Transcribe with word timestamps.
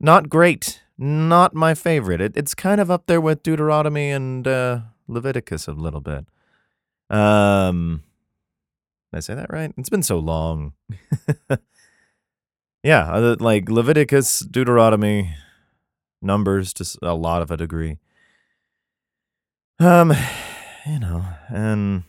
not 0.00 0.28
great. 0.28 0.82
Not 0.98 1.54
my 1.54 1.74
favorite. 1.74 2.22
It, 2.22 2.36
it's 2.36 2.54
kind 2.54 2.80
of 2.80 2.90
up 2.90 3.04
there 3.06 3.20
with 3.20 3.42
Deuteronomy 3.42 4.10
and 4.10 4.48
uh, 4.48 4.80
Leviticus 5.06 5.68
a 5.68 5.72
little 5.72 6.00
bit. 6.00 6.26
Um 7.08 8.02
did 9.12 9.18
I 9.18 9.20
say 9.20 9.34
that 9.34 9.52
right? 9.52 9.72
It's 9.76 9.88
been 9.88 10.02
so 10.02 10.18
long. 10.18 10.72
yeah, 12.82 13.34
like 13.38 13.68
Leviticus, 13.68 14.40
Deuteronomy, 14.40 15.34
Numbers 16.20 16.72
to 16.74 16.98
a 17.02 17.14
lot 17.14 17.42
of 17.42 17.50
a 17.52 17.56
degree. 17.56 17.98
Um, 19.78 20.12
you 20.86 20.98
know, 20.98 21.24
and 21.48 22.02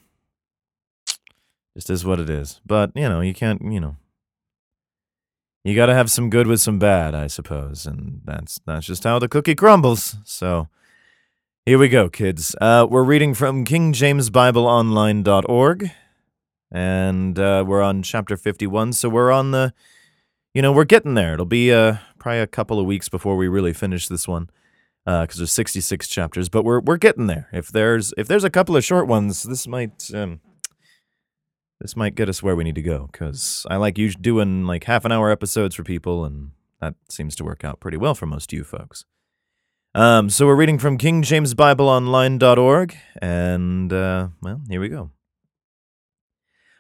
just 1.77 1.91
is 1.91 2.03
what 2.03 2.19
it 2.19 2.29
is. 2.29 2.59
But 2.65 2.91
you 2.95 3.07
know, 3.07 3.21
you 3.21 3.35
can't, 3.35 3.61
you 3.61 3.79
know, 3.79 3.97
you 5.63 5.75
got 5.75 5.85
to 5.85 5.93
have 5.93 6.09
some 6.09 6.31
good 6.31 6.47
with 6.47 6.59
some 6.59 6.79
bad, 6.79 7.13
I 7.13 7.27
suppose, 7.27 7.85
and 7.85 8.21
that's 8.25 8.59
that's 8.65 8.87
just 8.87 9.03
how 9.03 9.19
the 9.19 9.29
cookie 9.29 9.55
crumbles. 9.55 10.17
So. 10.25 10.69
Here 11.65 11.77
we 11.77 11.89
go, 11.89 12.07
kids. 12.07 12.55
Uh, 12.61 12.87
we're 12.89 13.03
reading 13.03 13.33
from 13.33 13.65
KingJamesBibleOnline.org, 13.65 15.91
and 16.71 17.37
uh, 17.37 17.65
we're 17.67 17.81
on 17.81 18.03
chapter 18.03 18.37
51. 18.37 18.93
So 18.93 19.09
we're 19.09 19.33
on 19.33 19.51
the 19.51 19.73
you 20.57 20.63
know, 20.63 20.71
we're 20.71 20.85
getting 20.85 21.13
there. 21.13 21.33
It'll 21.33 21.45
be 21.45 21.71
uh, 21.71 21.97
probably 22.17 22.39
a 22.39 22.47
couple 22.47 22.79
of 22.79 22.87
weeks 22.87 23.09
before 23.09 23.37
we 23.37 23.47
really 23.47 23.73
finish 23.73 24.07
this 24.07 24.27
one 24.27 24.49
because 25.05 25.37
uh, 25.37 25.41
there's 25.41 25.51
66 25.51 26.07
chapters, 26.07 26.49
but 26.49 26.63
we're 26.63 26.79
we're 26.79 26.97
getting 26.97 27.27
there. 27.27 27.47
If 27.53 27.67
there's 27.67 28.11
if 28.17 28.27
there's 28.27 28.43
a 28.43 28.49
couple 28.49 28.75
of 28.75 28.83
short 28.83 29.07
ones, 29.07 29.43
this 29.43 29.67
might 29.67 30.09
um, 30.15 30.41
this 31.79 31.95
might 31.95 32.15
get 32.15 32.29
us 32.29 32.41
where 32.41 32.55
we 32.55 32.63
need 32.63 32.75
to 32.75 32.81
go. 32.81 33.09
Because 33.11 33.65
I 33.69 33.77
like 33.77 33.97
you 33.97 34.11
doing 34.11 34.65
like 34.65 34.85
half 34.85 35.05
an 35.05 35.11
hour 35.11 35.31
episodes 35.31 35.75
for 35.75 35.83
people, 35.83 36.25
and 36.25 36.51
that 36.81 36.95
seems 37.09 37.35
to 37.37 37.43
work 37.43 37.63
out 37.63 37.79
pretty 37.79 37.97
well 37.97 38.15
for 38.15 38.25
most 38.25 38.51
of 38.51 38.57
you 38.57 38.63
folks. 38.63 39.05
Um, 39.95 40.29
so 40.29 40.45
we're 40.45 40.55
reading 40.55 40.77
from 40.77 40.97
KingJamesBibleOnline.org, 40.97 42.95
and 43.21 43.91
uh, 43.91 44.27
well, 44.41 44.61
here 44.69 44.79
we 44.81 44.89
go. 44.89 45.11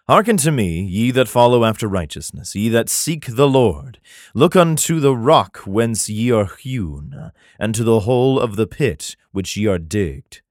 Hearken 0.07 0.37
to 0.37 0.51
me, 0.51 0.83
ye 0.83 1.11
that 1.11 1.27
follow 1.27 1.65
after 1.65 1.87
righteousness, 1.87 2.55
ye 2.55 2.69
that 2.69 2.87
seek 2.87 3.25
the 3.35 3.47
Lord. 3.47 3.99
Look 4.33 4.55
unto 4.55 5.01
the 5.01 5.13
rock 5.15 5.57
whence 5.65 6.07
ye 6.07 6.31
are 6.31 6.45
hewn, 6.45 7.31
and 7.59 7.75
to 7.75 7.83
the 7.83 8.01
hole 8.01 8.39
of 8.39 8.55
the 8.55 8.67
pit 8.67 9.17
which 9.31 9.57
ye 9.57 9.67
are 9.67 9.79
digged. 9.79 10.41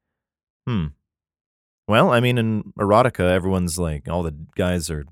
Hmm. 0.67 0.87
Well, 1.89 2.11
I 2.11 2.21
mean, 2.21 2.39
in 2.39 2.73
erotica, 2.79 3.31
everyone's 3.31 3.79
like, 3.79 4.09
all 4.09 4.23
the 4.23 4.35
guys 4.57 4.91
are 4.91 5.05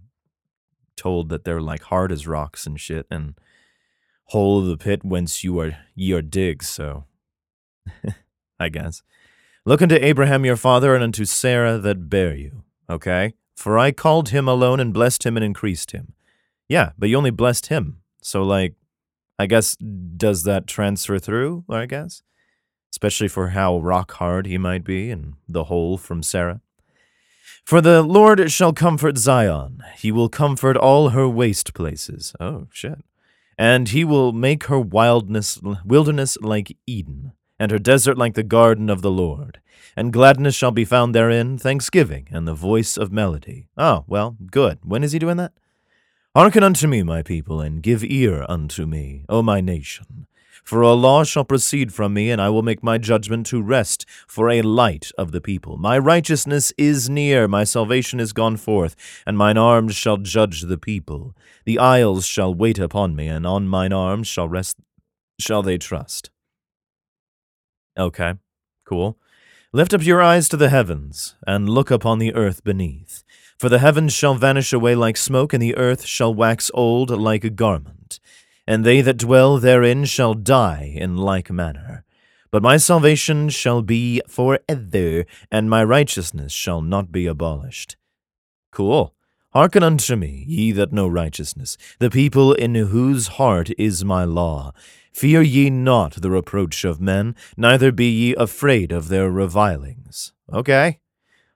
told 0.97 1.29
that 1.29 1.45
they're 1.45 1.61
like 1.61 1.83
hard 1.83 2.11
as 2.11 2.27
rocks 2.27 2.67
and 2.67 2.81
shit, 2.81 3.07
and 3.11 3.35
hole 4.27 4.61
of 4.61 4.67
the 4.67 4.77
pit 4.77 5.05
whence 5.05 5.45
you 5.45 5.59
are 5.61 5.77
ye 5.95 6.13
are 6.13 6.23
digged. 6.23 6.65
So, 6.65 7.05
I 8.61 8.69
guess. 8.69 9.03
Look 9.67 9.81
unto 9.81 9.95
Abraham 9.95 10.45
your 10.45 10.57
father, 10.57 10.95
and 10.95 11.03
unto 11.03 11.25
Sarah 11.25 11.79
that 11.79 12.11
bare 12.11 12.35
you. 12.35 12.65
Okay. 12.91 13.35
For 13.57 13.79
I 13.79 13.93
called 13.93 14.31
him 14.31 14.49
alone 14.49 14.81
and 14.81 14.93
blessed 14.93 15.25
him 15.25 15.37
and 15.37 15.45
increased 15.45 15.93
him. 15.93 16.15
Yeah, 16.69 16.91
but 16.99 17.09
you 17.09 17.17
only 17.17 17.31
blessed 17.31 17.67
him. 17.67 17.99
So, 18.21 18.43
like, 18.43 18.75
I 19.39 19.47
guess, 19.47 19.77
does 19.77 20.43
that 20.45 20.67
transfer 20.67 21.19
through, 21.19 21.65
I 21.69 21.87
guess? 21.87 22.23
Especially 22.95 23.27
for 23.27 23.49
how 23.49 23.79
rock 23.81 24.13
hard 24.13 24.47
he 24.47 24.57
might 24.57 24.85
be 24.85 25.11
and 25.11 25.35
the 25.49 25.65
hole 25.65 25.99
from 25.99 26.23
Sarah. 26.23 26.61
For 27.65 27.81
the 27.81 28.03
Lord 28.03 28.53
shall 28.53 28.73
comfort 28.73 29.19
Zion, 29.19 29.83
he 29.97 30.13
will 30.13 30.29
comfort 30.29 30.77
all 30.77 31.09
her 31.09 31.29
waste 31.29 31.75
places. 31.75 32.37
Oh, 32.39 32.69
shit. 32.71 33.05
And 33.59 33.89
he 33.89 34.05
will 34.05 34.33
make 34.33 34.67
her 34.67 34.79
wildness, 34.79 35.61
wilderness 35.85 36.39
like 36.41 36.77
Eden, 36.87 37.33
and 37.59 37.73
her 37.73 37.81
desert 37.81 38.17
like 38.17 38.35
the 38.35 38.45
garden 38.45 38.89
of 38.89 39.03
the 39.03 39.11
Lord 39.11 39.59
and 39.97 40.13
gladness 40.13 40.55
shall 40.55 40.71
be 40.71 40.85
found 40.85 41.15
therein, 41.15 41.59
thanksgiving, 41.59 42.29
and 42.31 42.47
the 42.47 42.55
voice 42.55 42.97
of 42.97 43.13
melody. 43.13 43.69
Oh, 43.77 44.05
well, 44.07 44.37
good. 44.51 44.79
When 44.83 45.05
is 45.05 45.13
he 45.13 45.19
doing 45.19 45.37
that? 45.37 45.53
Hearken 46.35 46.65
unto 46.65 46.89
me, 46.89 47.03
my 47.03 47.23
people, 47.23 47.61
and 47.61 47.83
give 47.83 48.03
ear 48.03 48.45
unto 48.49 48.87
me, 48.87 49.25
O 49.29 49.43
my 49.43 49.61
nation. 49.61 50.24
For 50.65 50.81
a 50.81 50.95
law 50.95 51.25
shall 51.25 51.45
proceed 51.45 51.93
from 51.93 52.15
me, 52.15 52.31
and 52.31 52.41
I 52.41 52.49
will 52.49 52.63
make 52.63 52.83
my 52.83 52.97
judgment 52.97 53.47
to 53.49 53.61
rest 53.61 54.07
for 54.27 54.49
a 54.49 54.63
light 54.63 55.11
of 55.19 55.31
the 55.31 55.43
people. 55.43 55.77
My 55.77 55.99
righteousness 55.99 56.73
is 56.79 57.11
near, 57.11 57.47
my 57.47 57.65
salvation 57.65 58.19
is 58.19 58.33
gone 58.33 58.57
forth, 58.57 58.97
and 59.27 59.37
mine 59.37 59.59
arms 59.59 59.95
shall 59.95 60.17
judge 60.17 60.63
the 60.63 60.79
people. 60.79 61.37
The 61.67 61.79
isles 61.79 62.25
shall 62.27 62.55
wait 62.55 62.79
upon 62.79 63.15
me, 63.15 63.29
and 63.29 63.47
on 63.47 63.69
mine 63.69 63.93
arms 63.93 64.27
shall 64.27 64.49
rest 64.49 64.79
shall 65.39 65.63
they 65.63 65.77
trust. 65.77 66.31
Okay, 67.99 68.35
cool. 68.87 69.19
Lift 69.73 69.93
up 69.93 70.07
your 70.07 70.23
eyes 70.23 70.49
to 70.49 70.57
the 70.57 70.71
heavens, 70.71 71.35
and 71.47 71.69
look 71.69 71.91
upon 71.91 72.19
the 72.19 72.35
earth 72.35 72.65
beneath. 72.65 73.23
For 73.59 73.69
the 73.69 73.81
heavens 73.81 74.13
shall 74.13 74.35
vanish 74.35 74.73
away 74.73 74.95
like 74.95 75.17
smoke, 75.17 75.53
and 75.53 75.63
the 75.63 75.77
earth 75.77 76.07
shall 76.07 76.35
wax 76.35 76.71
old 76.73 77.11
like 77.11 77.45
a 77.45 77.51
garment. 77.51 78.19
And 78.67 78.85
they 78.85 79.01
that 79.03 79.19
dwell 79.19 79.59
therein 79.59 80.05
shall 80.05 80.35
die 80.35 80.95
in 80.97 81.17
like 81.17 81.51
manner. 81.51 82.05
But 82.51 82.63
my 82.63 82.77
salvation 82.77 83.49
shall 83.49 83.83
be 83.83 84.23
for 84.29 84.61
ever, 84.69 85.25
and 85.51 85.69
my 85.69 85.83
righteousness 85.83 86.53
shall 86.53 86.81
not 86.81 87.11
be 87.11 87.27
abolished. 87.27 87.97
Cool. 88.71 89.15
Hearken 89.53 89.83
unto 89.83 90.17
me, 90.17 90.45
ye 90.49 90.73
that 90.73 90.93
know 90.93 91.07
righteousness, 91.07 91.77
the 92.01 92.11
people 92.11 92.53
in 92.55 92.75
whose 92.75 93.29
heart 93.39 93.71
is 93.79 94.05
my 94.05 94.25
law. 94.25 94.73
Fear 95.13 95.43
ye 95.43 95.71
not 95.71 96.15
the 96.23 96.31
reproach 96.31 96.85
of 96.85 97.01
men, 97.01 97.37
neither 97.57 97.93
be 97.93 98.11
ye 98.11 98.35
afraid 98.35 98.91
of 98.91 99.09
their 99.09 99.31
revilings. 99.31 100.33
Okay? 100.53 100.99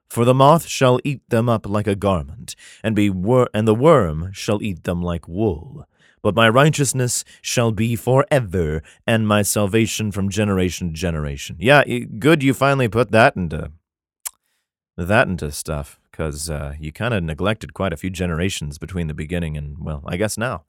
For 0.09 0.25
the 0.25 0.33
moth 0.33 0.67
shall 0.67 0.99
eat 1.03 1.21
them 1.29 1.47
up 1.47 1.67
like 1.67 1.85
a 1.87 1.95
garment, 1.95 2.55
and 2.83 2.95
be 2.95 3.09
wor- 3.09 3.49
and 3.53 3.67
the 3.67 3.75
worm 3.75 4.31
shall 4.33 4.61
eat 4.63 4.83
them 4.83 5.03
like 5.03 5.27
wool. 5.27 5.85
But 6.21 6.35
my 6.35 6.49
righteousness 6.49 7.23
shall 7.41 7.71
be 7.71 7.95
for 7.95 8.25
ever, 8.31 8.81
and 9.05 9.27
my 9.27 9.43
salvation 9.43 10.11
from 10.11 10.29
generation 10.29 10.89
to 10.89 10.93
generation. 10.93 11.57
Yeah, 11.59 11.83
good 11.83 12.43
you 12.43 12.53
finally 12.53 12.87
put 12.87 13.11
that 13.11 13.35
into 13.35 13.71
that 14.97 15.27
into 15.27 15.51
stuff, 15.51 15.99
because 16.11 16.49
uh, 16.49 16.73
you 16.79 16.91
kind 16.91 17.13
of 17.13 17.23
neglected 17.23 17.73
quite 17.73 17.93
a 17.93 17.97
few 17.97 18.09
generations 18.09 18.77
between 18.77 19.07
the 19.07 19.13
beginning 19.13 19.55
and, 19.55 19.77
well, 19.79 20.03
I 20.05 20.17
guess 20.17 20.37
now. 20.37 20.65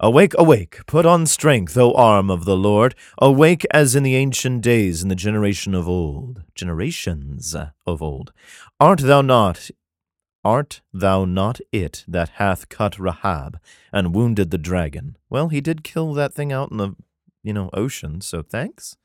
Awake, 0.00 0.34
awake, 0.36 0.80
put 0.86 1.06
on 1.06 1.26
strength, 1.26 1.76
O 1.76 1.92
arm 1.94 2.30
of 2.30 2.44
the 2.44 2.56
Lord. 2.56 2.94
Awake 3.18 3.64
as 3.70 3.94
in 3.94 4.02
the 4.02 4.16
ancient 4.16 4.62
days, 4.62 5.02
in 5.02 5.08
the 5.08 5.14
generation 5.14 5.74
of 5.74 5.88
old. 5.88 6.42
Generations 6.54 7.54
of 7.86 8.02
old. 8.02 8.32
Art 8.80 9.00
thou 9.00 9.22
not 9.22 9.70
Art 10.44 10.80
thou 10.92 11.24
not 11.24 11.60
it 11.70 12.04
that 12.08 12.30
hath 12.30 12.68
cut 12.68 12.98
Rahab 12.98 13.60
and 13.92 14.14
wounded 14.14 14.50
the 14.50 14.58
dragon? 14.58 15.16
Well, 15.30 15.48
he 15.48 15.60
did 15.60 15.84
kill 15.84 16.14
that 16.14 16.34
thing 16.34 16.52
out 16.52 16.72
in 16.72 16.78
the, 16.78 16.96
you 17.44 17.52
know, 17.52 17.70
ocean, 17.72 18.20
so 18.20 18.42
thanks. 18.42 18.96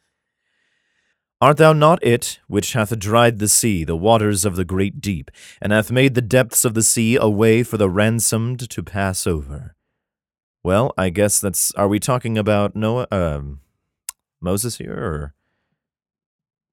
Art 1.39 1.57
thou 1.57 1.73
not 1.73 2.03
it 2.03 2.39
which 2.47 2.73
hath 2.73 2.97
dried 2.97 3.37
the 3.37 3.47
sea, 3.47 3.83
the 3.83 3.95
waters 3.95 4.45
of 4.45 4.55
the 4.55 4.65
great 4.65 4.99
deep, 4.99 5.29
and 5.61 5.71
hath 5.71 5.91
made 5.91 6.15
the 6.15 6.21
depths 6.21 6.65
of 6.65 6.73
the 6.73 6.81
sea 6.81 7.15
a 7.15 7.29
way 7.29 7.61
for 7.61 7.77
the 7.77 7.89
ransomed 7.89 8.67
to 8.71 8.81
pass 8.81 9.27
over? 9.27 9.75
Well, 10.63 10.93
I 10.97 11.09
guess 11.09 11.39
that's. 11.39 11.71
Are 11.75 11.87
we 11.87 11.99
talking 11.99 12.37
about 12.37 12.75
Noah, 12.75 13.07
um, 13.11 13.59
Moses 14.41 14.77
here, 14.77 14.93
or 14.93 15.33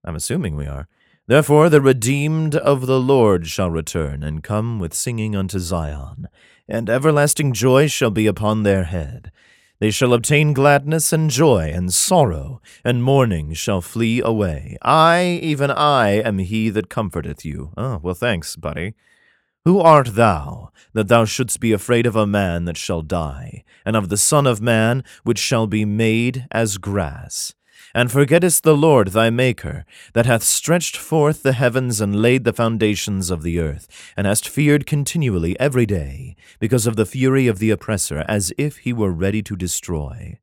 I'm 0.04 0.16
assuming 0.16 0.56
we 0.56 0.66
are. 0.66 0.88
Therefore, 1.26 1.70
the 1.70 1.80
redeemed 1.80 2.54
of 2.54 2.86
the 2.86 3.00
Lord 3.00 3.46
shall 3.46 3.70
return 3.70 4.22
and 4.22 4.42
come 4.42 4.78
with 4.78 4.92
singing 4.92 5.34
unto 5.34 5.58
Zion, 5.58 6.28
and 6.68 6.90
everlasting 6.90 7.54
joy 7.54 7.86
shall 7.86 8.10
be 8.10 8.26
upon 8.26 8.62
their 8.62 8.84
head. 8.84 9.32
They 9.80 9.90
shall 9.90 10.12
obtain 10.12 10.52
gladness 10.52 11.12
and 11.12 11.30
joy, 11.30 11.70
and 11.74 11.92
sorrow 11.92 12.60
and 12.84 13.02
mourning 13.02 13.54
shall 13.54 13.80
flee 13.80 14.20
away. 14.20 14.76
I, 14.82 15.40
even 15.42 15.70
I, 15.70 16.20
am 16.20 16.38
he 16.38 16.68
that 16.70 16.90
comforteth 16.90 17.44
you. 17.44 17.72
Oh, 17.76 18.00
well, 18.02 18.14
thanks, 18.14 18.56
buddy. 18.56 18.94
Who 19.64 19.80
art 19.80 20.14
thou, 20.14 20.72
that 20.92 21.08
thou 21.08 21.24
shouldst 21.24 21.58
be 21.58 21.72
afraid 21.72 22.04
of 22.04 22.14
a 22.14 22.26
man 22.26 22.66
that 22.66 22.76
shall 22.76 23.00
die, 23.00 23.64
and 23.86 23.96
of 23.96 24.10
the 24.10 24.18
Son 24.18 24.46
of 24.46 24.60
Man, 24.60 25.02
which 25.22 25.38
shall 25.38 25.66
be 25.66 25.86
made 25.86 26.46
as 26.50 26.76
grass? 26.76 27.54
And 27.94 28.12
forgettest 28.12 28.62
the 28.62 28.76
Lord 28.76 29.08
thy 29.08 29.30
Maker, 29.30 29.86
that 30.12 30.26
hath 30.26 30.42
stretched 30.42 30.98
forth 30.98 31.42
the 31.42 31.54
heavens 31.54 32.02
and 32.02 32.20
laid 32.20 32.44
the 32.44 32.52
foundations 32.52 33.30
of 33.30 33.42
the 33.42 33.58
earth, 33.58 33.88
and 34.18 34.26
hast 34.26 34.46
feared 34.46 34.84
continually 34.84 35.58
every 35.58 35.86
day, 35.86 36.36
because 36.60 36.86
of 36.86 36.96
the 36.96 37.06
fury 37.06 37.46
of 37.46 37.58
the 37.58 37.70
oppressor, 37.70 38.22
as 38.28 38.52
if 38.58 38.78
he 38.78 38.92
were 38.92 39.12
ready 39.12 39.42
to 39.42 39.56
destroy. 39.56 40.38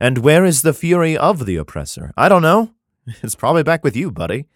And 0.00 0.18
where 0.18 0.44
is 0.44 0.62
the 0.62 0.74
fury 0.74 1.16
of 1.16 1.44
the 1.44 1.56
oppressor? 1.56 2.12
I 2.16 2.28
don't 2.28 2.42
know. 2.42 2.70
It's 3.22 3.34
probably 3.34 3.64
back 3.64 3.82
with 3.82 3.96
you, 3.96 4.12
buddy. 4.12 4.46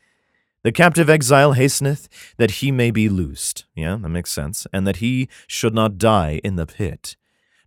The 0.65 0.73
captive 0.73 1.11
exile 1.11 1.53
hasteneth 1.53 2.09
that 2.39 2.53
he 2.53 2.73
may 2.73 2.91
be 2.91 3.11
loosed. 3.11 3.67
Yeah, 3.75 3.99
that 4.01 4.09
makes 4.09 4.33
sense. 4.33 4.67
And 4.73 4.87
that 4.87 4.97
he 4.97 5.29
should 5.47 5.75
not 5.75 5.99
die 5.99 6.41
in 6.43 6.57
the 6.57 6.67
pit, 6.67 7.17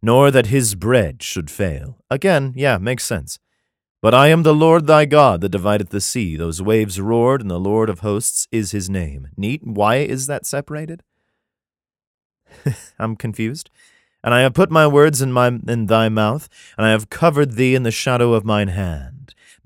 nor 0.02 0.32
that 0.32 0.48
his 0.48 0.74
bread 0.74 1.22
should 1.22 1.52
fail. 1.52 2.00
Again, 2.10 2.54
yeah, 2.56 2.80
makes 2.80 3.04
sense. 3.04 3.38
But 4.02 4.16
I 4.16 4.28
am 4.30 4.42
the 4.42 4.54
Lord 4.54 4.88
thy 4.88 5.06
God 5.06 5.42
that 5.42 5.50
divideth 5.50 5.90
the 5.90 6.02
sea. 6.02 6.36
Those 6.36 6.60
waves 6.60 7.00
roared, 7.00 7.42
and 7.42 7.52
the 7.52 7.60
Lord 7.60 7.88
of 7.90 8.00
hosts 8.00 8.48
is 8.52 8.72
his 8.72 8.90
name. 8.90 9.28
Neat. 9.38 9.62
Why 9.64 9.98
is 9.98 10.26
that 10.26 10.48
separated? 10.48 11.04
I'm 13.00 13.16
confused. 13.16 13.70
And 14.24 14.34
I 14.34 14.42
have 14.42 14.56
put 14.56 14.72
my 14.72 14.88
words 14.88 15.22
in 15.22 15.32
my 15.32 15.48
in 15.48 15.86
thy 15.86 16.10
mouth, 16.10 16.50
and 16.78 16.88
I 16.88 16.90
have 16.90 17.12
covered 17.12 17.54
thee 17.54 17.76
in 17.76 17.84
the 17.84 17.92
shadow 17.92 18.34
of 18.34 18.44
mine 18.44 18.70
hand 18.70 19.17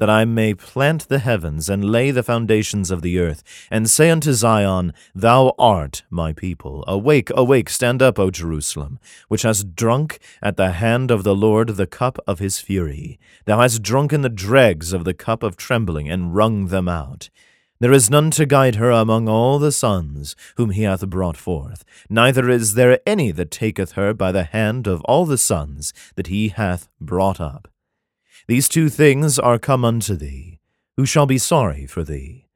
that 0.02 0.10
I 0.10 0.26
may 0.26 0.56
plant 0.56 1.10
the 1.10 1.20
heavens 1.20 1.70
and 1.70 1.86
lay 1.86 2.10
the 2.10 2.24
foundations 2.24 2.90
of 2.90 3.04
the 3.04 3.20
earth, 3.20 3.44
and 3.70 3.88
say 3.88 4.10
unto 4.10 4.34
Zion, 4.34 4.94
Thou 5.14 5.54
art 5.60 6.02
my 6.10 6.34
people. 6.34 6.84
Awake, 6.88 7.30
awake, 7.36 7.70
stand 7.70 8.02
up, 8.02 8.18
O 8.18 8.32
Jerusalem, 8.32 8.98
which 9.28 9.44
hast 9.44 9.76
drunk 9.76 10.18
at 10.42 10.58
the 10.58 10.72
hand 10.72 11.12
of 11.12 11.24
the 11.24 11.36
Lord 11.36 11.76
the 11.76 11.86
cup 11.86 12.18
of 12.26 12.40
his 12.40 12.60
fury. 12.60 13.20
Thou 13.46 13.60
hast 13.60 13.84
drunken 13.84 14.22
the 14.22 14.30
dregs 14.30 14.92
of 14.92 15.04
the 15.04 15.14
cup 15.14 15.44
of 15.44 15.56
trembling, 15.56 16.10
and 16.10 16.34
wrung 16.34 16.70
them 16.70 16.90
out. 16.90 17.30
There 17.80 17.94
is 17.94 18.10
none 18.10 18.32
to 18.32 18.48
guide 18.48 18.78
her 18.78 18.90
among 18.90 19.30
all 19.30 19.60
the 19.60 19.72
sons 19.72 20.36
whom 20.58 20.72
he 20.72 20.82
hath 20.82 21.08
brought 21.12 21.38
forth, 21.38 21.86
neither 22.10 22.50
is 22.50 22.74
there 22.74 23.00
any 23.06 23.30
that 23.30 23.52
taketh 23.52 23.92
her 23.92 24.16
by 24.16 24.32
the 24.32 24.46
hand 24.46 24.88
of 24.88 25.02
all 25.02 25.28
the 25.28 25.38
sons 25.38 25.94
that 26.16 26.26
he 26.26 26.48
hath 26.48 26.90
brought 27.00 27.40
up. 27.40 27.71
These 28.48 28.70
two 28.70 28.90
things 28.90 29.40
are 29.40 29.60
come 29.60 29.86
unto 29.86 30.16
thee. 30.16 30.60
Who 30.98 31.06
shall 31.06 31.26
be 31.26 31.38
sorry 31.38 31.86
for 31.86 32.04
thee? 32.04 32.48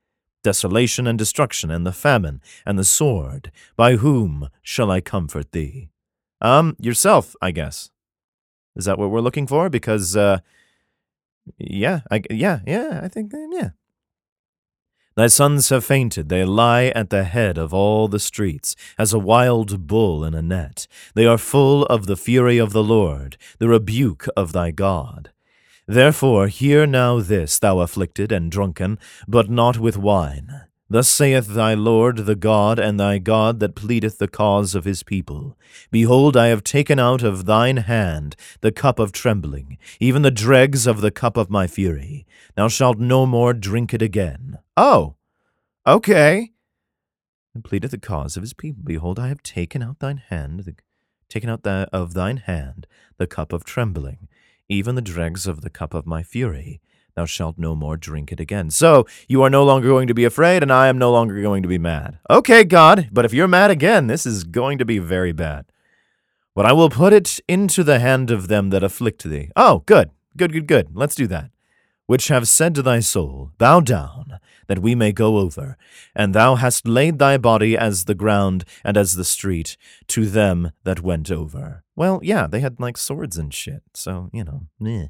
Desolation 0.44 1.08
and 1.08 1.18
destruction, 1.18 1.72
and 1.72 1.86
the 1.86 1.92
famine, 1.92 2.42
and 2.66 2.78
the 2.78 2.84
sword. 2.84 3.52
By 3.76 3.96
whom 3.96 4.50
shall 4.62 4.92
I 4.92 5.02
comfort 5.02 5.52
thee? 5.52 5.90
Um, 6.42 6.76
yourself, 6.80 7.36
I 7.42 7.52
guess. 7.52 7.90
Is 8.76 8.86
that 8.86 9.00
what 9.00 9.10
we're 9.10 9.22
looking 9.22 9.48
for? 9.48 9.70
Because, 9.70 10.16
uh, 10.16 10.40
yeah, 11.58 12.02
I, 12.12 12.22
yeah, 12.30 12.60
yeah, 12.68 13.00
I 13.02 13.08
think, 13.08 13.34
uh, 13.34 13.48
yeah. 13.52 13.70
Thy 15.16 15.28
sons 15.28 15.70
have 15.70 15.86
fainted, 15.86 16.28
they 16.28 16.44
lie 16.44 16.88
at 16.88 17.10
the 17.10 17.24
head 17.24 17.58
of 17.58 17.74
all 17.74 18.10
the 18.10 18.20
streets, 18.20 18.76
as 18.98 19.14
a 19.14 19.20
wild 19.20 19.88
bull 19.88 20.26
in 20.26 20.34
a 20.34 20.42
net. 20.42 20.88
They 21.14 21.26
are 21.26 21.38
full 21.38 21.86
of 21.86 22.06
the 22.06 22.18
fury 22.18 22.58
of 22.58 22.74
the 22.74 22.84
Lord, 22.84 23.38
the 23.58 23.70
rebuke 23.70 24.28
of 24.36 24.52
thy 24.52 24.72
God. 24.72 25.32
Therefore 25.88 26.48
hear 26.48 26.88
now 26.88 27.20
this, 27.20 27.60
thou 27.60 27.80
afflicted 27.80 28.32
and 28.32 28.52
drunken, 28.52 28.98
but 29.28 29.50
not 29.50 29.78
with 29.78 29.98
wine. 29.98 30.66
Thus 30.88 31.08
saith 31.08 31.48
thy 31.48 31.74
Lord 31.74 32.26
the 32.26 32.36
God, 32.36 32.78
and 32.78 33.00
thy 33.00 33.18
God 33.18 33.60
that 33.60 33.76
pleadeth 33.76 34.20
the 34.20 34.28
cause 34.28 34.76
of 34.76 34.86
his 34.86 35.02
people. 35.02 35.58
Behold, 35.90 36.38
I 36.38 36.48
have 36.48 36.64
taken 36.64 37.00
out 37.00 37.24
of 37.24 37.46
thine 37.46 37.78
hand 37.78 38.36
the 38.62 38.72
cup 38.72 39.00
of 39.00 39.12
trembling, 39.12 39.80
even 40.00 40.22
the 40.22 40.30
dregs 40.30 40.86
of 40.86 41.02
the 41.02 41.10
cup 41.12 41.38
of 41.38 41.50
my 41.50 41.66
fury. 41.66 42.28
Thou 42.56 42.68
shalt 42.68 43.00
no 43.00 43.26
more 43.26 43.54
drink 43.54 43.96
it 43.96 44.02
again. 44.04 44.60
Oh, 44.78 45.16
okay. 45.88 46.52
And 47.56 47.64
pleadeth 47.64 47.92
the 47.92 47.98
cause 47.98 48.38
of 48.38 48.44
his 48.44 48.54
people. 48.54 48.84
Behold, 48.84 49.18
I 49.18 49.30
have 49.30 49.42
taken 49.42 49.82
out 49.82 50.00
thine 50.00 50.22
hand, 50.30 50.62
the, 50.62 50.76
taken 51.30 51.50
out 51.50 51.64
the, 51.64 51.90
of 51.92 52.14
thine 52.14 52.38
hand 52.38 52.86
the 53.18 53.28
cup 53.28 53.54
of 53.54 53.64
trembling, 53.64 54.28
even 54.70 54.96
the 54.96 55.02
dregs 55.02 55.48
of 55.48 55.62
the 55.62 55.70
cup 55.70 55.94
of 55.94 56.06
my 56.06 56.24
fury. 56.24 56.82
Thou 57.16 57.26
shalt 57.26 57.58
no 57.58 57.76
more 57.76 57.96
drink 57.96 58.32
it 58.32 58.42
again. 58.42 58.70
So 58.70 59.06
you 59.30 59.42
are 59.44 59.50
no 59.50 59.64
longer 59.64 59.88
going 59.88 60.08
to 60.08 60.14
be 60.14 60.26
afraid, 60.26 60.62
and 60.62 60.72
I 60.72 60.88
am 60.88 60.98
no 60.98 61.12
longer 61.12 61.42
going 61.42 61.64
to 61.64 61.70
be 61.70 61.78
mad. 61.78 62.20
Okay, 62.30 62.66
God, 62.66 63.10
but 63.12 63.24
if 63.24 63.34
you're 63.34 63.48
mad 63.48 63.72
again, 63.72 64.08
this 64.08 64.26
is 64.26 64.44
going 64.44 64.78
to 64.80 64.86
be 64.86 65.00
very 65.00 65.32
bad. 65.32 65.66
But 66.54 66.66
I 66.66 66.74
will 66.74 66.90
put 66.90 67.14
it 67.14 67.40
into 67.48 67.84
the 67.84 68.00
hand 68.00 68.32
of 68.32 68.50
them 68.50 68.70
that 68.70 68.84
afflict 68.84 69.24
thee. 69.24 69.50
Oh, 69.56 69.84
good, 69.86 70.12
good, 70.36 70.52
good, 70.52 70.68
good. 70.68 70.90
Let's 70.94 71.16
do 71.16 71.28
that. 71.28 71.52
Which 72.06 72.28
have 72.28 72.48
said 72.48 72.76
to 72.76 72.82
thy 72.82 73.00
soul, 73.00 73.52
Bow 73.58 73.80
down, 73.80 74.40
that 74.68 74.80
we 74.80 74.94
may 74.94 75.14
go 75.14 75.38
over. 75.38 75.78
And 76.14 76.36
thou 76.36 76.56
hast 76.56 76.86
laid 76.86 77.18
thy 77.18 77.38
body 77.38 77.78
as 77.78 78.06
the 78.06 78.14
ground 78.14 78.66
and 78.84 78.98
as 78.98 79.16
the 79.16 79.26
street 79.26 79.78
to 80.08 80.26
them 80.26 80.72
that 80.84 81.02
went 81.02 81.32
over. 81.32 81.85
Well, 81.96 82.20
yeah, 82.22 82.48
they 82.48 82.60
had 82.60 82.80
like 82.80 82.98
swords 82.98 83.38
and 83.38 83.54
shit, 83.54 83.84
so, 83.94 84.30
you 84.34 84.44
know, 84.44 84.68
meh. 84.80 85.08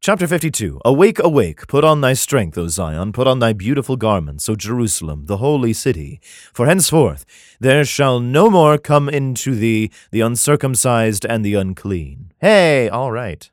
Chapter 0.00 0.26
52 0.26 0.82
Awake, 0.84 1.18
awake, 1.18 1.66
put 1.66 1.82
on 1.82 2.02
thy 2.02 2.12
strength, 2.12 2.58
O 2.58 2.68
Zion, 2.68 3.10
put 3.12 3.26
on 3.26 3.38
thy 3.38 3.54
beautiful 3.54 3.96
garments, 3.96 4.48
O 4.50 4.54
Jerusalem, 4.54 5.24
the 5.26 5.38
holy 5.38 5.72
city. 5.72 6.20
For 6.52 6.66
henceforth 6.66 7.24
there 7.58 7.86
shall 7.86 8.20
no 8.20 8.50
more 8.50 8.76
come 8.76 9.08
into 9.08 9.54
thee 9.54 9.90
the 10.10 10.20
uncircumcised 10.20 11.24
and 11.24 11.42
the 11.42 11.54
unclean. 11.54 12.32
Hey, 12.38 12.88
all 12.90 13.12
right. 13.12 13.50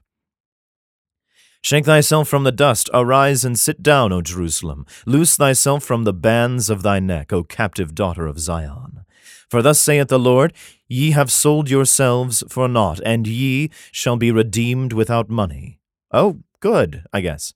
Shake 1.62 1.86
thyself 1.86 2.28
from 2.28 2.44
the 2.44 2.52
dust, 2.52 2.90
arise 2.94 3.46
and 3.46 3.58
sit 3.58 3.82
down, 3.82 4.12
O 4.12 4.22
Jerusalem. 4.22 4.86
Loose 5.06 5.38
thyself 5.38 5.84
from 5.84 6.04
the 6.04 6.12
bands 6.12 6.70
of 6.70 6.84
thy 6.84 7.00
neck, 7.00 7.32
O 7.32 7.44
captive 7.44 7.96
daughter 7.96 8.28
of 8.28 8.40
Zion. 8.40 9.06
For 9.50 9.62
thus 9.62 9.80
saith 9.80 10.08
the 10.08 10.20
Lord, 10.20 10.54
Ye 10.88 11.12
have 11.12 11.32
sold 11.32 11.70
yourselves 11.70 12.44
for 12.50 12.68
naught, 12.68 13.00
and 13.06 13.26
ye 13.28 13.70
shall 13.92 14.18
be 14.18 14.32
redeemed 14.32 14.94
without 14.94 15.30
money. 15.30 15.80
Oh, 16.12 16.40
good, 16.60 17.06
I 17.14 17.22
guess. 17.22 17.54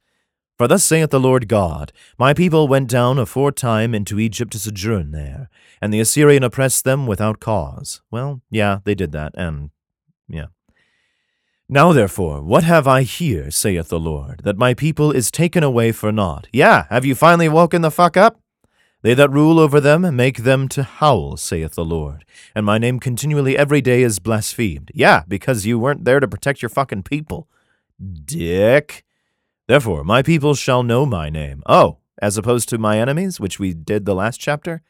For 0.58 0.70
thus 0.70 0.86
saith 0.86 1.10
the 1.10 1.20
Lord 1.20 1.50
God, 1.50 1.92
My 2.18 2.34
people 2.34 2.68
went 2.68 2.90
down 2.90 3.20
aforetime 3.20 3.94
into 3.94 4.20
Egypt 4.20 4.54
to 4.54 4.60
sojourn 4.60 5.12
there, 5.12 5.50
and 5.82 5.94
the 5.94 6.00
Assyrian 6.00 6.44
oppressed 6.44 6.86
them 6.86 7.08
without 7.08 7.42
cause. 7.42 8.02
Well, 8.10 8.42
yeah, 8.50 8.80
they 8.86 8.96
did 8.96 9.12
that, 9.12 9.34
and 9.36 9.72
yeah. 10.30 10.48
Now 11.68 11.92
therefore, 11.92 12.42
what 12.42 12.64
have 12.64 12.88
I 12.88 13.02
here, 13.02 13.50
saith 13.50 13.90
the 13.90 14.00
Lord, 14.00 14.42
that 14.44 14.58
my 14.58 14.74
people 14.74 15.12
is 15.12 15.32
taken 15.32 15.64
away 15.64 15.92
for 15.92 16.12
naught? 16.12 16.48
Yeah, 16.54 16.86
have 16.90 17.06
you 17.06 17.16
finally 17.16 17.50
woken 17.50 17.82
the 17.82 17.92
fuck 17.92 18.16
up? 18.16 18.40
They 19.06 19.14
that 19.14 19.30
rule 19.30 19.60
over 19.60 19.80
them 19.80 20.16
make 20.16 20.38
them 20.38 20.68
to 20.70 20.82
howl, 20.82 21.38
saith 21.38 21.76
the 21.76 21.86
Lord, 21.86 22.26
and 22.56 22.66
my 22.66 22.80
name 22.80 23.00
continually 23.00 23.56
every 23.56 23.80
day 23.80 24.02
is 24.02 24.18
blasphemed. 24.18 24.90
Yeah, 24.96 25.22
because 25.28 25.64
you 25.64 25.78
weren't 25.78 26.06
there 26.06 26.20
to 26.20 26.28
protect 26.28 26.64
your 26.64 26.70
fucking 26.70 27.04
people. 27.04 27.48
Dick. 28.26 29.06
Therefore, 29.68 30.04
my 30.04 30.24
people 30.24 30.56
shall 30.56 30.82
know 30.82 31.06
my 31.06 31.30
name. 31.30 31.62
Oh, 31.68 32.00
as 32.20 32.36
opposed 32.36 32.68
to 32.70 32.80
my 32.80 32.98
enemies, 32.98 33.40
which 33.40 33.60
we 33.60 33.76
did 33.76 34.06
the 34.06 34.16
last 34.16 34.40
chapter? 34.40 34.82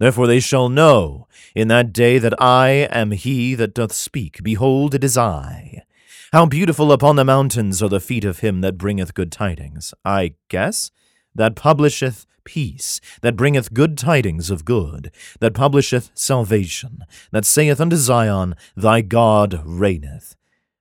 Therefore 0.00 0.26
they 0.26 0.40
shall 0.40 0.68
know 0.68 1.28
in 1.54 1.68
that 1.68 1.92
day 1.92 2.18
that 2.18 2.34
I 2.42 2.88
am 2.90 3.12
he 3.12 3.54
that 3.54 3.74
doth 3.74 3.92
speak. 3.92 4.42
Behold, 4.42 4.92
it 4.92 5.04
is 5.04 5.16
I. 5.16 5.84
How 6.32 6.46
beautiful 6.46 6.90
upon 6.90 7.14
the 7.14 7.24
mountains 7.24 7.80
are 7.80 7.88
the 7.88 8.00
feet 8.00 8.24
of 8.24 8.40
him 8.40 8.60
that 8.62 8.76
bringeth 8.76 9.14
good 9.14 9.30
tidings. 9.30 9.94
I 10.04 10.34
guess 10.48 10.90
that 11.32 11.54
publisheth 11.54 12.26
peace, 12.46 13.02
that 13.20 13.36
bringeth 13.36 13.74
good 13.74 13.98
tidings 13.98 14.50
of 14.50 14.64
good, 14.64 15.12
that 15.40 15.52
publisheth 15.52 16.10
salvation, 16.14 17.04
that 17.30 17.44
saith 17.44 17.78
unto 17.78 17.96
Zion, 17.96 18.54
Thy 18.74 19.02
God 19.02 19.60
reigneth. 19.66 20.34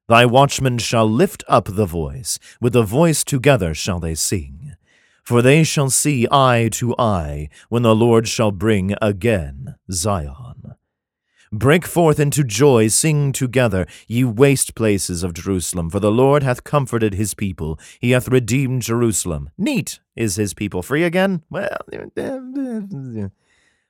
Thy 0.08 0.26
watchmen 0.26 0.78
shall 0.78 1.10
lift 1.10 1.44
up 1.50 1.66
the 1.66 1.86
voice, 1.86 2.40
with 2.62 2.72
the 2.72 2.84
voice 2.84 3.26
together 3.26 3.74
shall 3.74 4.00
they 4.00 4.16
sing. 4.16 4.76
For 5.24 5.42
they 5.42 5.64
shall 5.64 5.90
see 5.90 6.28
eye 6.32 6.70
to 6.74 6.96
eye, 6.98 7.50
when 7.68 7.82
the 7.82 7.96
Lord 7.96 8.28
shall 8.28 8.52
bring 8.52 8.96
again 9.02 9.76
Zion. 9.92 10.65
Break 11.58 11.86
forth 11.86 12.20
into 12.20 12.44
joy, 12.44 12.90
sing 12.90 13.32
together, 13.32 13.88
ye 14.10 14.26
waste 14.26 14.76
places 14.76 15.24
of 15.24 15.34
Jerusalem, 15.34 15.90
for 15.90 16.02
the 16.02 16.12
Lord 16.12 16.44
hath 16.44 16.66
comforted 16.66 17.14
his 17.14 17.34
people, 17.34 17.80
he 18.02 18.12
hath 18.12 18.28
redeemed 18.28 18.82
Jerusalem. 18.82 19.50
Neat 19.58 20.02
is 20.18 20.36
his 20.36 20.54
people 20.54 20.84
free 20.84 21.04
again? 21.04 21.44
Well, 21.50 21.78
the 21.88 23.32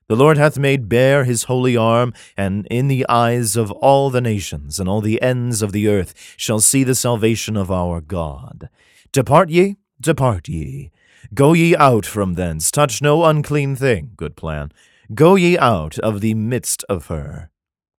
Lord 0.09 0.37
hath 0.37 0.59
made 0.59 0.87
bare 0.87 1.23
his 1.23 1.45
holy 1.45 1.75
arm, 1.75 2.13
and 2.37 2.67
in 2.67 2.87
the 2.87 3.03
eyes 3.09 3.55
of 3.55 3.71
all 3.71 4.11
the 4.11 4.21
nations 4.21 4.79
and 4.79 4.87
all 4.87 5.01
the 5.01 5.19
ends 5.19 5.63
of 5.63 5.71
the 5.71 5.87
earth 5.87 6.13
shall 6.37 6.59
see 6.59 6.83
the 6.83 6.93
salvation 6.93 7.57
of 7.57 7.71
our 7.71 7.99
God. 7.99 8.69
Depart 9.11 9.49
ye, 9.49 9.77
depart 9.99 10.47
ye. 10.47 10.91
Go 11.33 11.53
ye 11.53 11.75
out 11.75 12.05
from 12.05 12.35
thence, 12.35 12.69
touch 12.69 13.01
no 13.01 13.25
unclean 13.25 13.75
thing. 13.75 14.11
Good 14.15 14.35
plan. 14.35 14.71
Go 15.15 15.33
ye 15.33 15.57
out 15.57 15.97
of 15.97 16.21
the 16.21 16.35
midst 16.35 16.83
of 16.87 17.07
her. 17.07 17.49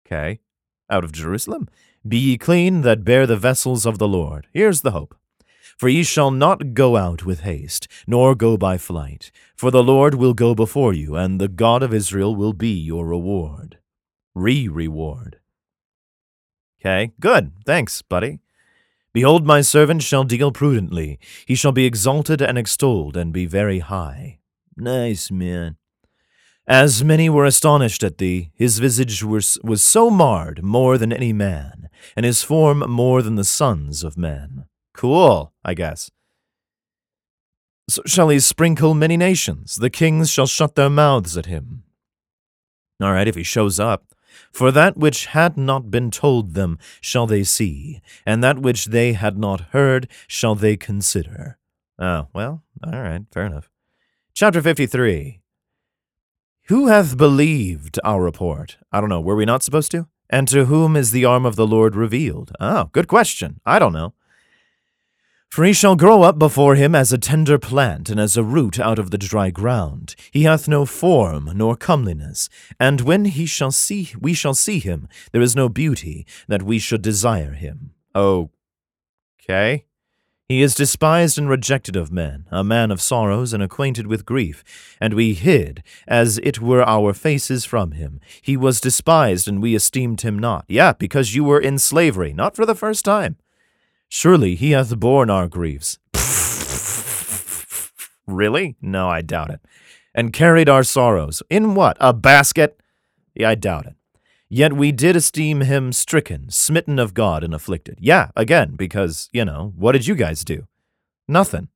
Okay. 0.07 0.41
Out 0.89 1.05
of 1.05 1.13
Jerusalem. 1.13 1.69
Be 2.07 2.19
ye 2.19 2.39
clean 2.39 2.83
that 2.83 3.05
bear 3.05 3.27
the 3.27 3.37
vessels 3.37 3.85
of 3.85 3.99
the 3.99 4.07
Lord. 4.07 4.47
Here's 4.53 4.83
the 4.83 4.93
hope. 4.93 5.17
For 5.77 5.89
ye 5.89 6.05
shall 6.05 6.31
not 6.31 6.73
go 6.73 6.97
out 6.97 7.25
with 7.25 7.41
haste, 7.41 7.89
nor 8.07 8.35
go 8.35 8.57
by 8.57 8.79
flight. 8.79 9.31
For 9.57 9.71
the 9.71 9.83
Lord 9.83 10.15
will 10.15 10.33
go 10.33 10.55
before 10.55 10.95
you, 10.95 11.17
and 11.17 11.41
the 11.41 11.49
God 11.49 11.83
of 11.83 11.93
Israel 11.93 12.35
will 12.35 12.53
be 12.53 12.73
your 12.73 13.07
reward. 13.07 13.79
Re 14.35 14.69
reward. 14.69 15.41
Okay, 16.81 17.13
good. 17.19 17.53
Thanks, 17.67 18.01
buddy. 18.01 18.39
Behold, 19.13 19.47
my 19.47 19.61
servant 19.61 20.03
shall 20.03 20.25
deal 20.25 20.53
prudently. 20.53 21.19
He 21.47 21.55
shall 21.55 21.73
be 21.73 21.85
exalted 21.87 22.41
and 22.41 22.57
extolled, 22.57 23.17
and 23.17 23.33
be 23.33 23.47
very 23.47 23.81
high. 23.81 24.39
Nice, 24.77 25.31
man. 25.31 25.77
As 26.69 27.05
many 27.05 27.29
were 27.29 27.45
astonished 27.45 28.03
at 28.03 28.19
thee, 28.19 28.51
his 28.55 28.81
visage 28.81 29.23
was, 29.23 29.57
was 29.63 29.85
so 29.85 30.11
marred 30.11 30.65
more 30.65 30.99
than 30.99 31.13
any 31.13 31.33
man, 31.33 31.89
and 32.17 32.27
his 32.27 32.43
form 32.43 32.81
more 32.91 33.23
than 33.23 33.37
the 33.37 33.45
sons 33.45 34.03
of 34.03 34.19
men. 34.19 34.67
Cool, 34.93 35.53
I 35.65 35.75
guess. 35.75 36.11
So 37.89 38.03
shall 38.05 38.31
he 38.31 38.41
sprinkle 38.41 38.95
many 38.95 39.17
nations? 39.17 39.77
The 39.77 39.91
kings 39.91 40.29
shall 40.29 40.49
shut 40.49 40.75
their 40.75 40.91
mouths 40.91 41.37
at 41.37 41.47
him. 41.47 41.85
All 43.01 43.13
right, 43.13 43.29
if 43.29 43.37
he 43.37 43.45
shows 43.45 43.79
up. 43.79 44.13
For 44.53 44.73
that 44.73 44.97
which 44.97 45.27
had 45.27 45.57
not 45.57 45.91
been 45.91 46.11
told 46.11 46.55
them 46.55 46.79
shall 47.01 47.27
they 47.27 47.45
see, 47.45 48.03
and 48.27 48.43
that 48.43 48.59
which 48.59 48.87
they 48.87 49.13
had 49.13 49.39
not 49.39 49.73
heard 49.73 50.09
shall 50.27 50.57
they 50.57 50.77
consider. 50.77 51.59
Oh, 51.99 52.27
well, 52.35 52.65
all 52.85 53.01
right, 53.01 53.23
fair 53.33 53.47
enough. 53.47 53.71
Chapter 54.35 54.61
53 54.61 55.41
Who 56.69 56.89
hath 56.89 57.17
believed 57.17 58.01
our 58.03 58.21
report? 58.21 58.79
I 58.91 59.01
don't 59.01 59.09
know, 59.09 59.21
were 59.21 59.37
we 59.37 59.45
not 59.45 59.63
supposed 59.63 59.93
to? 59.93 60.09
And 60.29 60.49
to 60.49 60.65
whom 60.65 60.97
is 60.97 61.13
the 61.13 61.25
arm 61.25 61.47
of 61.47 61.55
the 61.55 61.67
Lord 61.67 61.95
revealed? 61.95 62.51
Oh, 62.59 62.91
good 62.93 63.07
question. 63.07 63.61
I 63.65 63.79
don't 63.79 63.93
know. 63.93 64.15
For 65.49 65.65
he 65.65 65.73
shall 65.73 65.95
grow 65.95 66.23
up 66.23 66.41
before 66.41 66.75
him 66.75 66.93
as 66.97 67.13
a 67.13 67.19
tender 67.19 67.57
plant, 67.57 68.11
and 68.11 68.19
as 68.19 68.37
a 68.37 68.43
root 68.43 68.81
out 68.81 68.99
of 68.99 69.13
the 69.13 69.17
dry 69.17 69.51
ground. 69.51 70.17
He 70.33 70.43
hath 70.43 70.67
no 70.67 70.85
form 70.85 71.53
nor 71.55 71.77
comeliness, 71.77 72.49
and 72.81 73.01
when 73.01 73.27
he 73.27 73.47
shall 73.47 73.71
see 73.71 74.13
we 74.21 74.35
shall 74.35 74.55
see 74.55 74.81
him, 74.81 75.09
there 75.31 75.41
is 75.41 75.55
no 75.55 75.69
beauty 75.69 76.27
that 76.49 76.65
we 76.65 76.81
should 76.81 77.01
desire 77.01 77.53
him. 77.53 77.93
Oh. 78.13 78.51
Okay. 79.41 79.85
He 80.49 80.63
is 80.63 80.77
despised 80.77 81.39
and 81.39 81.49
rejected 81.49 81.97
of 81.97 82.13
men, 82.13 82.47
a 82.53 82.63
man 82.63 82.93
of 82.93 83.01
sorrows 83.01 83.53
and 83.53 83.61
acquainted 83.61 84.07
with 84.07 84.25
grief, 84.25 84.63
and 85.01 85.13
we 85.13 85.35
hid, 85.35 85.83
as 86.07 86.39
it 86.39 86.61
were 86.61 86.85
our 86.85 87.13
faces 87.13 87.65
from 87.65 87.93
him. 87.93 88.21
He 88.43 88.57
was 88.57 88.81
despised, 88.81 89.49
and 89.49 89.61
we 89.61 89.75
esteemed 89.75 90.21
him 90.21 90.39
not. 90.39 90.65
Yeah, 90.69 90.93
because 90.93 91.35
you 91.35 91.43
were 91.43 91.59
in 91.59 91.81
slavery, 91.81 92.33
not 92.33 92.55
for 92.55 92.65
the 92.65 92.77
first 92.77 93.05
time. 93.05 93.39
Surely 94.09 94.55
he 94.55 94.71
hath 94.71 94.97
borne 95.01 95.31
our 95.31 95.49
griefs. 95.49 95.99
really? 98.29 98.77
No, 98.81 99.09
I 99.09 99.23
doubt 99.23 99.51
it. 99.51 99.61
And 100.15 100.33
carried 100.33 100.69
our 100.69 100.85
sorrows. 100.85 101.43
In 101.51 101.75
what? 101.75 101.97
A 101.99 102.13
basket? 102.13 102.81
Yeah, 103.35 103.51
I 103.51 103.57
doubt 103.57 103.87
it. 103.87 103.97
Yet 104.49 104.75
we 104.75 104.93
did 104.93 105.17
esteem 105.17 105.63
him 105.63 105.93
stricken, 105.93 106.51
smitten 106.51 106.99
of 106.99 107.15
God, 107.15 107.43
and 107.43 107.53
afflicted. 107.53 107.99
Yeah, 108.01 108.31
again, 108.37 108.77
because, 108.77 109.29
you 109.33 109.45
know, 109.45 109.73
what 109.77 109.93
did 109.93 110.07
you 110.07 110.15
guys 110.15 110.45
do? 110.45 110.69
Nothing. 111.27 111.69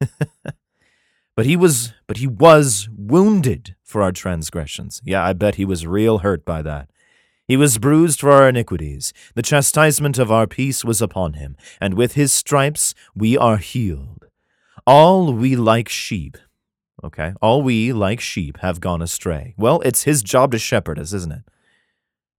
but 1.36 1.46
he 1.46 1.56
was 1.56 1.92
but 2.08 2.16
he 2.16 2.26
was 2.26 2.88
wounded 2.96 3.76
for 3.84 4.02
our 4.02 4.10
transgressions. 4.10 5.00
Yeah, 5.04 5.24
I 5.24 5.32
bet 5.32 5.54
he 5.54 5.64
was 5.64 5.86
real 5.86 6.18
hurt 6.18 6.44
by 6.44 6.62
that. 6.62 6.90
He 7.46 7.56
was 7.56 7.78
bruised 7.78 8.20
for 8.20 8.30
our 8.30 8.48
iniquities. 8.48 9.12
The 9.34 9.42
chastisement 9.42 10.18
of 10.18 10.32
our 10.32 10.46
peace 10.46 10.84
was 10.84 11.00
upon 11.00 11.34
him, 11.34 11.56
and 11.80 11.94
with 11.94 12.14
his 12.14 12.32
stripes 12.32 12.94
we 13.14 13.36
are 13.36 13.58
healed. 13.58 14.26
All 14.86 15.32
we 15.32 15.54
like 15.54 15.88
sheep, 15.88 16.36
okay, 17.04 17.34
all 17.40 17.62
we 17.62 17.92
like 17.92 18.20
sheep 18.20 18.58
have 18.58 18.80
gone 18.80 19.02
astray. 19.02 19.54
Well, 19.56 19.80
it's 19.82 20.02
his 20.02 20.22
job 20.22 20.50
to 20.52 20.58
shepherd 20.58 20.98
us, 20.98 21.12
isn't 21.12 21.32
it? 21.32 21.44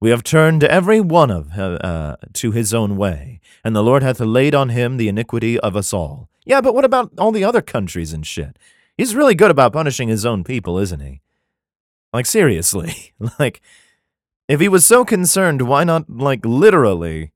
We 0.03 0.09
have 0.09 0.21
turned 0.21 0.65
every 0.65 0.99
one 0.99 1.31
of 1.31 1.57
uh, 1.57 1.77
uh, 1.81 2.15
to 2.33 2.51
his 2.51 2.73
own 2.73 2.97
way, 2.97 3.39
and 3.63 3.73
the 3.73 3.81
Lord 3.81 4.03
hath 4.03 4.19
laid 4.19 4.53
on 4.53 4.67
him 4.67 4.97
the 4.97 5.07
iniquity 5.07 5.57
of 5.57 5.77
us 5.77 5.93
all. 5.93 6.27
Yeah, 6.43 6.59
but 6.59 6.75
what 6.75 6.83
about 6.83 7.13
all 7.17 7.31
the 7.31 7.45
other 7.45 7.61
countries 7.61 8.11
and 8.11 8.27
shit? 8.27 8.59
He's 8.97 9.15
really 9.15 9.33
good 9.33 9.49
about 9.49 9.71
punishing 9.71 10.09
his 10.09 10.25
own 10.25 10.43
people, 10.43 10.77
isn't 10.77 10.99
he? 10.99 11.21
Like 12.11 12.25
seriously, 12.25 13.13
like 13.39 13.61
if 14.49 14.59
he 14.59 14.67
was 14.67 14.85
so 14.85 15.05
concerned, 15.05 15.61
why 15.61 15.85
not, 15.85 16.09
like, 16.09 16.45
literally, 16.45 17.31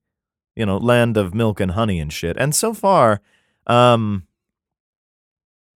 you 0.53 0.65
know, 0.65 0.75
land 0.75 1.15
of 1.15 1.33
milk 1.33 1.61
and 1.61 1.71
honey 1.71 2.01
and 2.01 2.11
shit? 2.11 2.35
And 2.35 2.53
so 2.53 2.73
far, 2.73 3.21
um, 3.65 4.27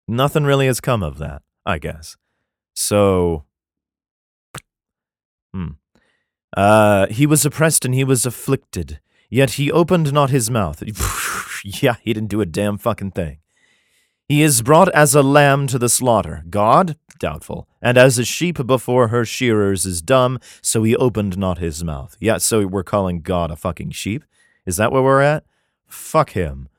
nothing 0.10 0.44
really 0.44 0.66
has 0.66 0.82
come 0.82 1.04
of 1.04 1.20
that, 1.20 1.42
I 1.66 1.78
guess. 1.78 2.18
So, 2.76 3.46
hmm. 5.54 5.70
Uh, 6.56 7.08
he 7.08 7.26
was 7.26 7.46
oppressed 7.46 7.86
and 7.86 7.94
he 7.94 8.04
was 8.04 8.26
afflicted, 8.26 9.00
yet 9.30 9.52
he 9.52 9.72
opened 9.72 10.12
not 10.12 10.30
his 10.30 10.50
mouth. 10.50 10.84
yeah, 11.64 11.96
he 12.02 12.14
didn't 12.14 12.30
do 12.30 12.42
a 12.42 12.46
damn 12.46 12.78
fucking 12.78 13.12
thing. 13.12 13.38
He 14.28 14.42
is 14.42 14.62
brought 14.62 14.90
as 14.94 15.14
a 15.14 15.22
lamb 15.22 15.68
to 15.68 15.78
the 15.78 15.90
slaughter. 15.90 16.44
God? 16.50 16.96
Doubtful. 17.20 17.68
And 17.82 17.98
as 17.98 18.18
a 18.18 18.26
sheep 18.26 18.66
before 18.66 19.10
her 19.10 19.26
shearers 19.26 19.86
is 19.86 20.02
dumb, 20.02 20.40
so 20.62 20.84
he 20.84 20.96
opened 20.96 21.38
not 21.38 21.58
his 21.58 21.84
mouth. 21.84 22.16
Yeah, 22.20 22.38
so 22.38 22.66
we're 22.66 22.84
calling 22.84 23.22
God 23.22 23.52
a 23.52 23.56
fucking 23.56 23.92
sheep? 23.92 24.24
Is 24.66 24.78
that 24.78 24.92
where 24.92 25.02
we're 25.04 25.22
at? 25.22 25.44
Fuck 25.88 26.32
him. 26.32 26.70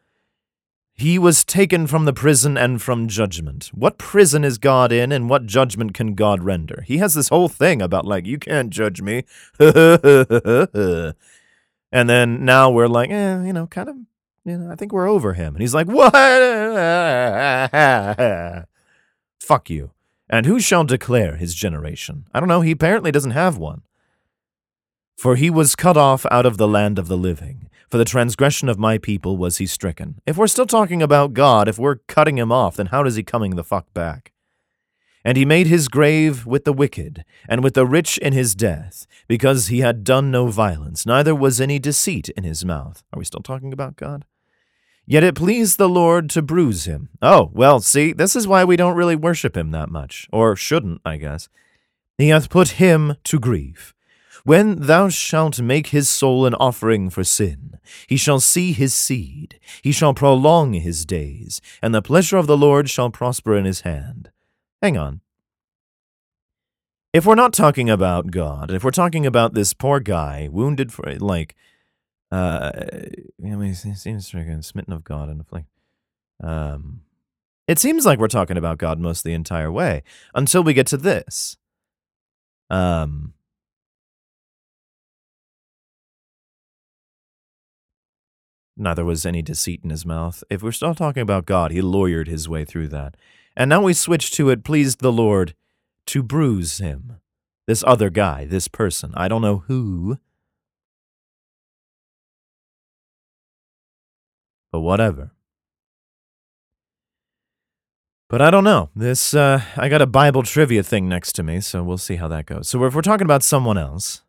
He 1.02 1.18
was 1.18 1.42
taken 1.42 1.88
from 1.88 2.04
the 2.04 2.12
prison 2.12 2.56
and 2.56 2.80
from 2.80 3.08
judgment. 3.08 3.72
What 3.74 3.98
prison 3.98 4.44
is 4.44 4.56
God 4.56 4.92
in, 4.92 5.10
and 5.10 5.28
what 5.28 5.46
judgment 5.46 5.94
can 5.94 6.14
God 6.14 6.44
render? 6.44 6.84
He 6.86 6.98
has 6.98 7.14
this 7.14 7.28
whole 7.28 7.48
thing 7.48 7.82
about, 7.82 8.06
like, 8.06 8.24
you 8.24 8.38
can't 8.38 8.70
judge 8.70 9.02
me. 9.02 9.24
and 9.58 11.16
then 11.90 12.44
now 12.44 12.70
we're 12.70 12.86
like, 12.86 13.10
eh, 13.10 13.42
you 13.42 13.52
know, 13.52 13.66
kind 13.66 13.88
of, 13.88 13.96
you 14.44 14.56
know, 14.56 14.70
I 14.70 14.76
think 14.76 14.92
we're 14.92 15.10
over 15.10 15.32
him. 15.32 15.56
And 15.56 15.60
he's 15.60 15.74
like, 15.74 15.88
what? 15.88 16.12
Fuck 19.40 19.70
you. 19.70 19.90
And 20.30 20.46
who 20.46 20.60
shall 20.60 20.84
declare 20.84 21.34
his 21.34 21.56
generation? 21.56 22.26
I 22.32 22.38
don't 22.38 22.48
know. 22.48 22.60
He 22.60 22.70
apparently 22.70 23.10
doesn't 23.10 23.32
have 23.32 23.58
one. 23.58 23.82
For 25.16 25.34
he 25.34 25.50
was 25.50 25.74
cut 25.74 25.96
off 25.96 26.24
out 26.30 26.46
of 26.46 26.58
the 26.58 26.68
land 26.68 26.96
of 26.96 27.08
the 27.08 27.18
living. 27.18 27.68
For 27.92 27.98
the 27.98 28.06
transgression 28.06 28.70
of 28.70 28.78
my 28.78 28.96
people 28.96 29.36
was 29.36 29.58
he 29.58 29.66
stricken. 29.66 30.18
If 30.26 30.38
we're 30.38 30.46
still 30.46 30.64
talking 30.64 31.02
about 31.02 31.34
God, 31.34 31.68
if 31.68 31.78
we're 31.78 31.96
cutting 32.08 32.38
him 32.38 32.50
off, 32.50 32.76
then 32.76 32.86
how 32.86 33.02
does 33.02 33.16
he 33.16 33.22
coming 33.22 33.54
the 33.54 33.62
fuck 33.62 33.92
back? 33.92 34.32
And 35.26 35.36
he 35.36 35.44
made 35.44 35.66
his 35.66 35.88
grave 35.88 36.46
with 36.46 36.64
the 36.64 36.72
wicked, 36.72 37.22
and 37.46 37.62
with 37.62 37.74
the 37.74 37.84
rich 37.84 38.16
in 38.16 38.32
his 38.32 38.54
death, 38.54 39.06
because 39.28 39.66
he 39.66 39.80
had 39.80 40.04
done 40.04 40.30
no 40.30 40.46
violence, 40.46 41.04
neither 41.04 41.34
was 41.34 41.60
any 41.60 41.78
deceit 41.78 42.30
in 42.30 42.44
his 42.44 42.64
mouth. 42.64 43.02
Are 43.12 43.18
we 43.18 43.26
still 43.26 43.42
talking 43.42 43.74
about 43.74 43.96
God? 43.96 44.24
Yet 45.04 45.22
it 45.22 45.34
pleased 45.34 45.76
the 45.76 45.86
Lord 45.86 46.30
to 46.30 46.40
bruise 46.40 46.86
him. 46.86 47.10
Oh, 47.20 47.50
well, 47.52 47.80
see, 47.80 48.14
this 48.14 48.34
is 48.34 48.48
why 48.48 48.64
we 48.64 48.76
don't 48.76 48.96
really 48.96 49.16
worship 49.16 49.54
him 49.54 49.70
that 49.72 49.90
much. 49.90 50.26
Or 50.32 50.56
shouldn't, 50.56 51.02
I 51.04 51.18
guess. 51.18 51.50
He 52.16 52.28
hath 52.28 52.48
put 52.48 52.68
him 52.68 53.16
to 53.24 53.38
grief. 53.38 53.91
When 54.44 54.86
thou 54.86 55.08
shalt 55.08 55.60
make 55.60 55.88
his 55.88 56.08
soul 56.08 56.46
an 56.46 56.54
offering 56.54 57.10
for 57.10 57.22
sin, 57.22 57.78
he 58.08 58.16
shall 58.16 58.40
see 58.40 58.72
his 58.72 58.94
seed, 58.94 59.60
he 59.82 59.92
shall 59.92 60.14
prolong 60.14 60.74
his 60.74 61.04
days, 61.04 61.60
and 61.80 61.94
the 61.94 62.02
pleasure 62.02 62.36
of 62.36 62.46
the 62.46 62.56
Lord 62.56 62.90
shall 62.90 63.10
prosper 63.10 63.56
in 63.56 63.64
his 63.64 63.82
hand. 63.82 64.30
Hang 64.80 64.96
on. 64.96 65.20
If 67.12 67.26
we're 67.26 67.34
not 67.34 67.52
talking 67.52 67.90
about 67.90 68.30
God, 68.30 68.70
if 68.70 68.82
we're 68.82 68.90
talking 68.90 69.26
about 69.26 69.54
this 69.54 69.74
poor 69.74 70.00
guy 70.00 70.48
wounded 70.50 70.92
for, 70.92 71.14
like, 71.18 71.54
uh, 72.30 72.70
I 72.74 73.54
mean, 73.54 73.74
seems 73.74 74.26
stricken, 74.26 74.62
smitten 74.62 74.94
of 74.94 75.04
God 75.04 75.28
and 75.28 75.40
afflicted. 75.40 75.70
Um, 76.42 77.02
it 77.68 77.78
seems 77.78 78.06
like 78.06 78.18
we're 78.18 78.28
talking 78.28 78.56
about 78.56 78.78
God 78.78 78.98
most 78.98 79.22
the 79.22 79.34
entire 79.34 79.70
way 79.70 80.02
until 80.34 80.62
we 80.62 80.74
get 80.74 80.86
to 80.88 80.96
this. 80.96 81.58
Um, 82.70 83.34
Neither 88.76 89.04
was 89.04 89.26
any 89.26 89.42
deceit 89.42 89.80
in 89.84 89.90
his 89.90 90.06
mouth. 90.06 90.42
If 90.48 90.62
we're 90.62 90.72
still 90.72 90.94
talking 90.94 91.22
about 91.22 91.46
God, 91.46 91.70
he 91.70 91.80
lawyered 91.80 92.26
his 92.26 92.48
way 92.48 92.64
through 92.64 92.88
that. 92.88 93.16
And 93.56 93.68
now 93.68 93.82
we 93.82 93.92
switch 93.92 94.30
to 94.32 94.48
it 94.48 94.64
pleased 94.64 95.00
the 95.00 95.12
Lord 95.12 95.54
to 96.06 96.22
bruise 96.22 96.78
him. 96.78 97.18
This 97.66 97.84
other 97.86 98.10
guy, 98.10 98.44
this 98.44 98.68
person. 98.68 99.12
I 99.14 99.28
don't 99.28 99.42
know 99.42 99.58
who. 99.66 100.18
But 104.72 104.80
whatever. 104.80 105.32
But 108.28 108.40
I 108.40 108.50
don't 108.50 108.64
know. 108.64 108.88
This, 108.96 109.34
uh, 109.34 109.60
I 109.76 109.90
got 109.90 110.00
a 110.00 110.06
Bible 110.06 110.42
trivia 110.42 110.82
thing 110.82 111.06
next 111.06 111.34
to 111.34 111.42
me, 111.42 111.60
so 111.60 111.82
we'll 111.82 111.98
see 111.98 112.16
how 112.16 112.28
that 112.28 112.46
goes. 112.46 112.66
So 112.66 112.82
if 112.84 112.94
we're 112.94 113.02
talking 113.02 113.26
about 113.26 113.42
someone 113.42 113.76
else, 113.76 114.22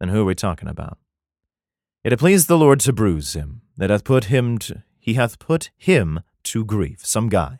then 0.00 0.08
who 0.08 0.22
are 0.22 0.24
we 0.24 0.34
talking 0.34 0.68
about? 0.68 0.98
It 2.04 2.12
hath 2.12 2.18
pleased 2.18 2.48
the 2.48 2.58
Lord 2.58 2.80
to 2.80 2.92
bruise 2.92 3.34
him, 3.34 3.62
that 3.76 3.90
hath 3.90 4.04
put 4.04 4.24
him 4.24 4.58
to, 4.58 4.82
he 4.98 5.14
hath 5.14 5.38
put 5.38 5.70
him 5.76 6.20
to 6.44 6.64
grief, 6.64 7.06
some 7.06 7.28
guy. 7.28 7.58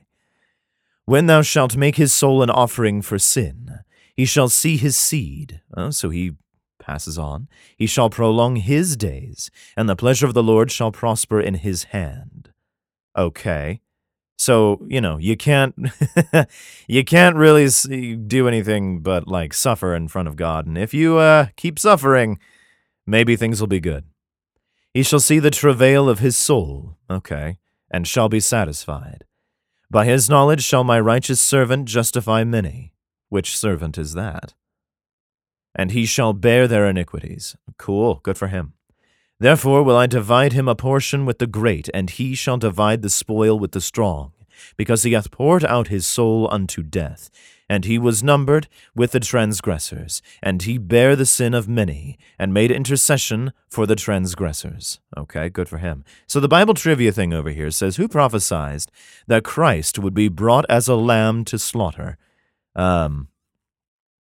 When 1.05 1.27
thou 1.27 1.43
shalt 1.43 1.77
make 1.77 1.97
his 1.97 2.13
soul 2.13 2.43
an 2.43 2.51
offering 2.51 3.03
for 3.03 3.19
sin, 3.19 3.81
he 4.15 4.25
shall 4.25 4.49
see 4.49 4.77
his 4.77 4.97
seed. 4.97 5.61
Oh, 5.77 5.91
so 5.91 6.11
he 6.11 6.33
passes 6.79 7.19
on. 7.19 7.49
He 7.77 7.87
shall 7.87 8.11
prolong 8.11 8.57
his 8.57 8.97
days, 8.97 9.51
and 9.77 9.89
the 9.89 9.97
pleasure 9.97 10.27
of 10.27 10.35
the 10.35 10.43
Lord 10.43 10.71
shall 10.71 10.93
prosper 10.93 11.41
in 11.41 11.55
his 11.55 11.85
hand. 11.85 12.51
Okay. 13.17 13.81
So, 14.39 14.85
you 14.89 15.01
know, 15.01 15.19
you 15.19 15.37
can't 15.37 15.75
you 16.89 17.05
can't 17.05 17.37
really 17.37 17.69
do 18.27 18.49
anything 18.49 19.01
but 19.01 19.29
like 19.29 19.55
suffer 19.55 19.95
in 19.95 20.09
front 20.09 20.27
of 20.27 20.35
God, 20.35 20.67
and 20.67 20.77
if 20.77 20.93
you 20.93 21.19
uh 21.19 21.47
keep 21.57 21.79
suffering, 21.79 22.41
maybe 23.07 23.37
things 23.37 23.61
will 23.61 23.69
be 23.69 23.79
good. 23.81 24.05
He 24.95 25.03
shall 25.03 25.21
see 25.21 25.39
the 25.39 25.51
travail 25.51 26.09
of 26.09 26.19
his 26.19 26.37
soul, 26.37 26.99
okay, 27.09 27.59
and 27.91 28.07
shall 28.07 28.29
be 28.29 28.41
satisfied. 28.41 29.25
By 29.91 30.05
his 30.05 30.29
knowledge 30.29 30.63
shall 30.63 30.85
my 30.85 31.01
righteous 31.01 31.41
servant 31.41 31.87
justify 31.87 32.45
many. 32.45 32.93
Which 33.29 33.57
servant 33.57 33.97
is 33.97 34.13
that? 34.13 34.55
And 35.75 35.91
he 35.93 36.05
shall 36.05 36.35
bear 36.35 36.69
their 36.69 36.87
iniquities. 36.87 37.57
Cool, 37.79 38.21
good 38.23 38.37
for 38.37 38.49
him. 38.49 38.75
Therefore 39.41 39.83
will 39.83 39.97
I 39.97 40.07
divide 40.07 40.53
him 40.53 40.69
a 40.69 40.75
portion 40.75 41.25
with 41.25 41.39
the 41.39 41.47
great, 41.47 41.89
and 41.95 42.11
he 42.11 42.35
shall 42.35 42.59
divide 42.59 43.01
the 43.01 43.11
spoil 43.11 43.59
with 43.59 43.73
the 43.73 43.81
strong, 43.81 44.33
because 44.77 45.03
he 45.03 45.13
hath 45.13 45.31
poured 45.31 45.65
out 45.65 45.89
his 45.89 46.07
soul 46.07 46.49
unto 46.51 46.83
death, 46.83 47.31
and 47.69 47.85
he 47.85 47.99
was 47.99 48.23
numbered 48.23 48.69
with 48.95 49.13
the 49.13 49.21
transgressors, 49.21 50.21
and 50.43 50.63
he 50.63 50.77
bare 50.79 51.17
the 51.17 51.27
sin 51.27 51.55
of 51.55 51.69
many, 51.69 52.19
and 52.39 52.53
made 52.53 52.71
intercession 52.71 53.53
for 53.69 53.87
the 53.87 53.97
transgressors. 53.97 55.01
Okay, 55.17 55.49
good 55.49 55.69
for 55.69 55.79
him. 55.79 56.05
So 56.27 56.39
the 56.39 56.49
Bible 56.49 56.75
trivia 56.75 57.13
thing 57.13 57.33
over 57.33 57.51
here 57.51 57.71
says, 57.71 57.97
Who 57.97 58.09
prophesied 58.09 58.85
that 59.27 59.45
Christ 59.45 59.99
would 59.99 60.15
be 60.15 60.29
brought 60.29 60.67
as 60.69 60.89
a 60.89 60.97
lamb 60.97 61.45
to 61.47 61.59
slaughter 61.59 62.19
um, 62.77 63.29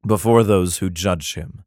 before 0.07 0.43
those 0.43 0.79
who 0.79 0.91
judge 0.91 1.35
him? 1.35 1.65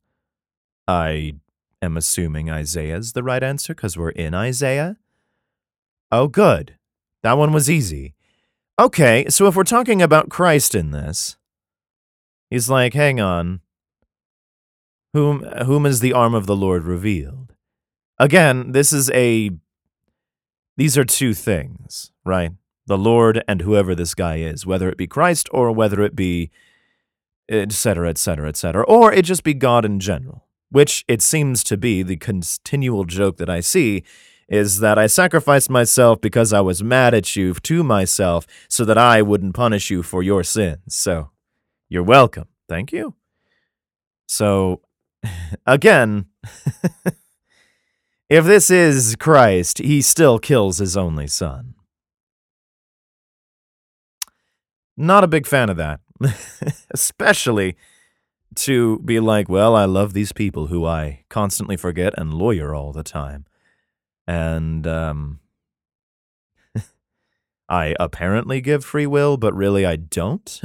I 0.88 1.36
am 1.82 1.97
assuming 1.97 2.50
Isaiah 2.50 2.97
is 2.97 3.13
the 3.13 3.24
right 3.24 3.43
answer 3.43 3.74
because 3.74 3.97
we're 3.97 4.10
in 4.10 4.34
Isaiah. 4.34 4.97
Oh, 6.12 6.28
good. 6.28 6.76
That 7.24 7.38
one 7.38 7.54
was 7.54 7.69
easy. 7.69 8.13
Okay, 8.79 9.25
so 9.29 9.47
if 9.47 9.55
we're 9.55 9.63
talking 9.63 10.01
about 10.01 10.29
Christ 10.29 10.73
in 10.73 10.91
this, 10.91 11.38
He's 12.51 12.69
like, 12.69 12.93
hang 12.93 13.21
on. 13.21 13.62
Whom, 15.13 15.43
whom 15.65 15.86
is 15.86 16.01
the 16.01 16.13
arm 16.13 16.36
of 16.36 16.45
the 16.45 16.55
Lord 16.55 16.84
revealed? 16.84 17.55
Again, 18.19 18.73
this 18.73 18.93
is 18.93 19.10
a. 19.12 19.51
These 20.77 20.97
are 20.97 21.05
two 21.05 21.34
things, 21.34 22.12
right? 22.25 22.51
The 22.88 22.97
Lord 22.97 23.43
and 23.47 23.62
whoever 23.62 23.95
this 23.95 24.13
guy 24.13 24.38
is, 24.38 24.65
whether 24.65 24.89
it 24.89 24.97
be 24.97 25.07
Christ 25.07 25.47
or 25.51 25.71
whether 25.71 26.01
it 26.01 26.15
be 26.15 26.51
etc., 27.49 28.10
etc., 28.10 28.49
etc., 28.49 28.84
or 28.84 29.13
it 29.13 29.25
just 29.25 29.43
be 29.43 29.53
God 29.53 29.86
in 29.86 29.99
general, 29.99 30.47
which 30.69 31.05
it 31.07 31.21
seems 31.21 31.63
to 31.65 31.77
be 31.77 32.03
the 32.03 32.17
continual 32.17 33.05
joke 33.05 33.38
that 33.38 33.49
I 33.49 33.60
see 33.60 34.03
is 34.51 34.79
that 34.81 34.99
I 34.99 35.07
sacrificed 35.07 35.69
myself 35.69 36.19
because 36.19 36.51
I 36.51 36.59
was 36.59 36.83
mad 36.83 37.13
at 37.13 37.37
you 37.37 37.53
to 37.53 37.83
myself 37.83 38.45
so 38.67 38.83
that 38.83 38.97
I 38.97 39.21
wouldn't 39.21 39.55
punish 39.55 39.89
you 39.89 40.03
for 40.03 40.21
your 40.21 40.43
sins. 40.43 40.93
So 40.93 41.31
you're 41.87 42.03
welcome. 42.03 42.49
Thank 42.67 42.91
you. 42.91 43.15
So, 44.27 44.81
again, 45.65 46.25
if 48.29 48.43
this 48.43 48.69
is 48.69 49.15
Christ, 49.15 49.77
he 49.77 50.01
still 50.01 50.37
kills 50.37 50.79
his 50.79 50.97
only 50.97 51.27
son. 51.27 51.75
Not 54.97 55.23
a 55.23 55.27
big 55.27 55.47
fan 55.47 55.69
of 55.69 55.77
that. 55.77 56.01
Especially 56.91 57.77
to 58.55 58.99
be 58.99 59.21
like, 59.21 59.47
well, 59.47 59.77
I 59.77 59.85
love 59.85 60.11
these 60.11 60.33
people 60.33 60.67
who 60.67 60.85
I 60.85 61.23
constantly 61.29 61.77
forget 61.77 62.13
and 62.17 62.33
lawyer 62.33 62.75
all 62.75 62.91
the 62.91 63.01
time. 63.01 63.45
And 64.32 64.88
um, 64.88 65.39
I 67.70 67.96
apparently 68.00 68.62
give 68.62 68.86
free 68.86 69.06
will, 69.06 69.36
but 69.36 69.54
really 69.54 69.86
I 69.86 69.98
don't. 69.98 70.62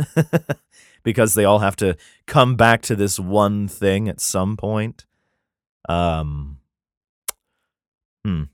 because 1.03 1.35
they 1.35 1.45
all 1.45 1.59
have 1.59 1.75
to 1.77 1.97
come 2.27 2.55
back 2.55 2.81
to 2.83 2.95
this 2.95 3.19
one 3.19 3.67
thing 3.67 4.09
at 4.09 4.21
some 4.21 4.57
point. 4.57 5.05
Um, 5.89 6.59
hmm. 8.25 8.45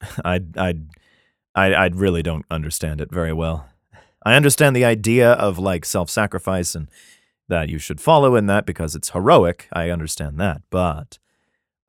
I 0.24 0.40
I 0.56 0.74
I 1.54 1.74
I 1.74 1.86
really 1.88 2.22
don't 2.22 2.46
understand 2.50 3.02
it 3.02 3.12
very 3.12 3.34
well. 3.34 3.68
I 4.24 4.36
understand 4.36 4.74
the 4.74 4.86
idea 4.86 5.32
of 5.32 5.58
like 5.58 5.84
self-sacrifice 5.84 6.74
and 6.74 6.88
that 7.48 7.68
you 7.68 7.78
should 7.78 8.00
follow 8.00 8.36
in 8.36 8.46
that 8.46 8.64
because 8.64 8.94
it's 8.94 9.10
heroic. 9.10 9.68
I 9.70 9.90
understand 9.90 10.40
that, 10.40 10.62
but 10.70 11.18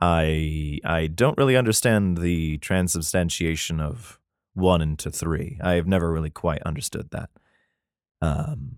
I 0.03 0.79
I 0.83 1.07
don't 1.07 1.37
really 1.37 1.55
understand 1.55 2.17
the 2.17 2.57
transubstantiation 2.57 3.79
of 3.79 4.19
one 4.53 4.81
into 4.81 5.09
three. 5.09 5.57
I've 5.63 5.87
never 5.87 6.11
really 6.11 6.29
quite 6.29 6.61
understood 6.63 7.09
that. 7.11 7.29
Um, 8.21 8.77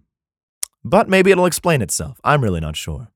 but 0.84 1.10
maybe 1.10 1.32
it'll 1.32 1.48
explain 1.48 1.82
itself. 1.82 2.22
I'm 2.24 2.44
really 2.44 2.60
not 2.60 2.76
sure. 2.76 3.10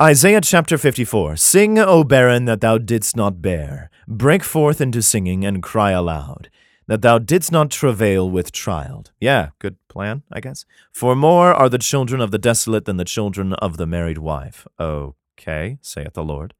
Isaiah 0.00 0.40
chapter 0.40 0.76
54 0.76 1.36
Sing, 1.36 1.78
O 1.78 2.02
barren, 2.02 2.46
that 2.46 2.60
thou 2.60 2.78
didst 2.78 3.16
not 3.16 3.40
bear. 3.40 3.90
Break 4.08 4.42
forth 4.42 4.80
into 4.80 5.00
singing 5.00 5.44
and 5.44 5.62
cry 5.62 5.92
aloud, 5.92 6.50
that 6.88 7.02
thou 7.02 7.18
didst 7.18 7.52
not 7.52 7.70
travail 7.70 8.28
with 8.28 8.50
child. 8.50 9.12
Yeah, 9.20 9.50
good 9.60 9.76
plan, 9.88 10.22
I 10.32 10.40
guess. 10.40 10.64
For 10.92 11.14
more 11.14 11.54
are 11.54 11.68
the 11.68 11.78
children 11.78 12.20
of 12.20 12.32
the 12.32 12.38
desolate 12.38 12.86
than 12.86 12.96
the 12.96 13.04
children 13.04 13.52
of 13.54 13.76
the 13.76 13.86
married 13.86 14.18
wife. 14.18 14.66
Okay, 14.80 15.78
saith 15.80 16.14
the 16.14 16.24
Lord. 16.24 16.54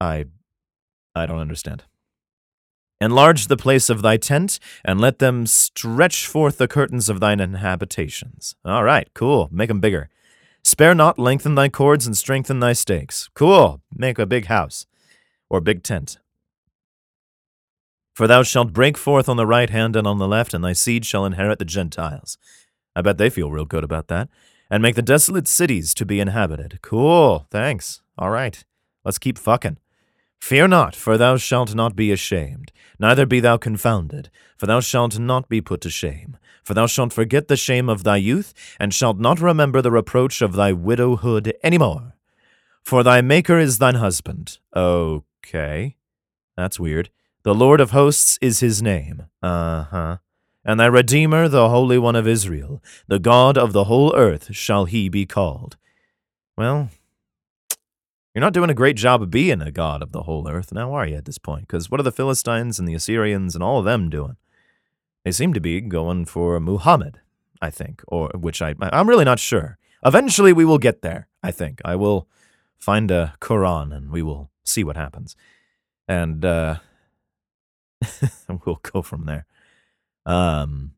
I 0.00 0.26
I 1.14 1.26
don't 1.26 1.38
understand. 1.38 1.84
Enlarge 3.00 3.46
the 3.46 3.56
place 3.56 3.90
of 3.90 4.00
thy 4.00 4.16
tent, 4.16 4.58
and 4.84 5.00
let 5.00 5.18
them 5.18 5.46
stretch 5.46 6.26
forth 6.26 6.56
the 6.56 6.68
curtains 6.68 7.08
of 7.08 7.20
thine 7.20 7.38
habitations. 7.38 8.54
All 8.64 8.84
right, 8.84 9.08
cool. 9.14 9.48
Make 9.52 9.68
them 9.68 9.80
bigger. 9.80 10.08
Spare 10.64 10.94
not, 10.94 11.18
lengthen 11.18 11.54
thy 11.54 11.68
cords, 11.68 12.06
and 12.06 12.16
strengthen 12.16 12.60
thy 12.60 12.72
stakes. 12.72 13.28
Cool. 13.34 13.82
Make 13.94 14.18
a 14.18 14.26
big 14.26 14.46
house, 14.46 14.86
or 15.50 15.60
big 15.60 15.82
tent. 15.82 16.18
For 18.14 18.26
thou 18.26 18.42
shalt 18.42 18.72
break 18.72 18.96
forth 18.96 19.28
on 19.28 19.36
the 19.36 19.46
right 19.46 19.68
hand 19.68 19.94
and 19.94 20.06
on 20.06 20.18
the 20.18 20.26
left, 20.26 20.54
and 20.54 20.64
thy 20.64 20.72
seed 20.72 21.04
shall 21.04 21.26
inherit 21.26 21.58
the 21.58 21.66
Gentiles. 21.66 22.38
I 22.94 23.02
bet 23.02 23.18
they 23.18 23.28
feel 23.28 23.50
real 23.50 23.66
good 23.66 23.84
about 23.84 24.08
that. 24.08 24.30
And 24.70 24.82
make 24.82 24.94
the 24.94 25.02
desolate 25.02 25.46
cities 25.46 25.92
to 25.94 26.06
be 26.06 26.18
inhabited. 26.18 26.80
Cool. 26.82 27.46
Thanks. 27.50 28.00
All 28.16 28.30
right. 28.30 28.64
Let's 29.04 29.18
keep 29.18 29.36
fucking. 29.38 29.76
Fear 30.40 30.68
not, 30.68 30.94
for 30.94 31.18
thou 31.18 31.36
shalt 31.36 31.74
not 31.74 31.96
be 31.96 32.12
ashamed, 32.12 32.72
neither 32.98 33.26
be 33.26 33.40
thou 33.40 33.56
confounded, 33.56 34.30
for 34.56 34.66
thou 34.66 34.80
shalt 34.80 35.18
not 35.18 35.48
be 35.48 35.60
put 35.60 35.80
to 35.82 35.90
shame. 35.90 36.36
For 36.62 36.74
thou 36.74 36.86
shalt 36.86 37.12
forget 37.12 37.46
the 37.46 37.56
shame 37.56 37.88
of 37.88 38.02
thy 38.02 38.16
youth, 38.16 38.52
and 38.80 38.92
shalt 38.92 39.18
not 39.18 39.40
remember 39.40 39.80
the 39.80 39.92
reproach 39.92 40.42
of 40.42 40.54
thy 40.54 40.72
widowhood 40.72 41.54
any 41.62 41.78
more. 41.78 42.14
For 42.84 43.02
thy 43.02 43.20
Maker 43.20 43.58
is 43.58 43.78
thine 43.78 43.96
husband. 43.96 44.58
Okay. 44.74 45.96
That's 46.56 46.80
weird. 46.80 47.10
The 47.42 47.54
Lord 47.54 47.80
of 47.80 47.92
hosts 47.92 48.38
is 48.40 48.60
his 48.60 48.82
name. 48.82 49.26
Uh 49.42 49.84
huh. 49.84 50.16
And 50.64 50.80
thy 50.80 50.86
Redeemer, 50.86 51.48
the 51.48 51.68
Holy 51.68 51.98
One 51.98 52.16
of 52.16 52.26
Israel, 52.26 52.82
the 53.06 53.20
God 53.20 53.56
of 53.56 53.72
the 53.72 53.84
whole 53.84 54.12
earth, 54.16 54.52
shall 54.52 54.86
he 54.86 55.08
be 55.08 55.24
called. 55.24 55.76
Well, 56.56 56.90
you're 58.36 58.42
not 58.42 58.52
doing 58.52 58.68
a 58.68 58.74
great 58.74 58.96
job 58.96 59.22
of 59.22 59.30
being 59.30 59.62
a 59.62 59.72
god 59.72 60.02
of 60.02 60.12
the 60.12 60.24
whole 60.24 60.46
earth, 60.46 60.70
now 60.70 60.92
are 60.92 61.06
you 61.06 61.16
at 61.16 61.24
this 61.24 61.38
point? 61.38 61.62
Because 61.62 61.90
what 61.90 61.98
are 62.00 62.02
the 62.02 62.12
Philistines 62.12 62.78
and 62.78 62.86
the 62.86 62.92
Assyrians 62.92 63.54
and 63.54 63.64
all 63.64 63.78
of 63.78 63.86
them 63.86 64.10
doing? 64.10 64.36
They 65.24 65.32
seem 65.32 65.54
to 65.54 65.60
be 65.60 65.80
going 65.80 66.26
for 66.26 66.60
Muhammad, 66.60 67.22
I 67.62 67.70
think, 67.70 68.02
or 68.06 68.30
which 68.34 68.60
I 68.60 68.74
I'm 68.78 69.08
really 69.08 69.24
not 69.24 69.38
sure. 69.38 69.78
Eventually 70.04 70.52
we 70.52 70.66
will 70.66 70.76
get 70.76 71.00
there, 71.00 71.28
I 71.42 71.50
think. 71.50 71.80
I 71.82 71.96
will 71.96 72.28
find 72.76 73.10
a 73.10 73.32
Quran 73.40 73.96
and 73.96 74.10
we 74.10 74.20
will 74.20 74.50
see 74.64 74.84
what 74.84 74.98
happens. 74.98 75.34
And 76.06 76.44
uh 76.44 76.76
we'll 78.66 78.80
go 78.82 79.00
from 79.00 79.24
there. 79.24 79.46
Um 80.26 80.92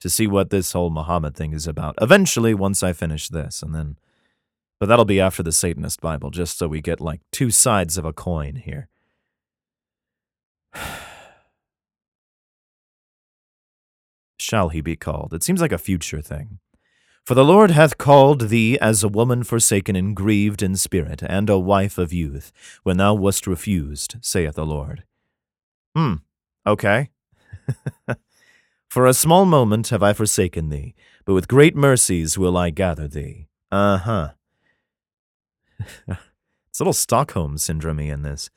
to 0.00 0.10
see 0.10 0.26
what 0.26 0.50
this 0.50 0.72
whole 0.72 0.90
Muhammad 0.90 1.36
thing 1.36 1.52
is 1.52 1.68
about. 1.68 1.94
Eventually 2.02 2.54
once 2.54 2.82
I 2.82 2.92
finish 2.92 3.28
this 3.28 3.62
and 3.62 3.72
then 3.72 3.98
but 4.82 4.88
that'll 4.88 5.04
be 5.04 5.20
after 5.20 5.44
the 5.44 5.52
Satanist 5.52 6.00
Bible, 6.00 6.30
just 6.30 6.58
so 6.58 6.66
we 6.66 6.80
get 6.80 7.00
like 7.00 7.20
two 7.30 7.52
sides 7.52 7.96
of 7.96 8.04
a 8.04 8.12
coin 8.12 8.56
here. 8.56 8.88
Shall 14.40 14.70
he 14.70 14.80
be 14.80 14.96
called? 14.96 15.32
It 15.34 15.44
seems 15.44 15.60
like 15.60 15.70
a 15.70 15.78
future 15.78 16.20
thing. 16.20 16.58
For 17.24 17.34
the 17.34 17.44
Lord 17.44 17.70
hath 17.70 17.96
called 17.96 18.48
thee 18.48 18.76
as 18.80 19.04
a 19.04 19.08
woman 19.08 19.44
forsaken 19.44 19.94
and 19.94 20.16
grieved 20.16 20.64
in 20.64 20.74
spirit, 20.74 21.22
and 21.22 21.48
a 21.48 21.60
wife 21.60 21.96
of 21.96 22.12
youth, 22.12 22.50
when 22.82 22.96
thou 22.96 23.14
wast 23.14 23.46
refused, 23.46 24.16
saith 24.20 24.56
the 24.56 24.66
Lord. 24.66 25.04
Hmm, 25.94 26.14
okay. 26.66 27.10
For 28.90 29.06
a 29.06 29.14
small 29.14 29.44
moment 29.44 29.90
have 29.90 30.02
I 30.02 30.12
forsaken 30.12 30.70
thee, 30.70 30.96
but 31.24 31.34
with 31.34 31.46
great 31.46 31.76
mercies 31.76 32.36
will 32.36 32.56
I 32.56 32.70
gather 32.70 33.06
thee. 33.06 33.46
Uh 33.70 33.98
huh. 33.98 34.30
it's 36.08 36.80
a 36.80 36.82
little 36.82 36.92
Stockholm 36.92 37.58
syndrome 37.58 38.00
in 38.00 38.22
this. 38.22 38.50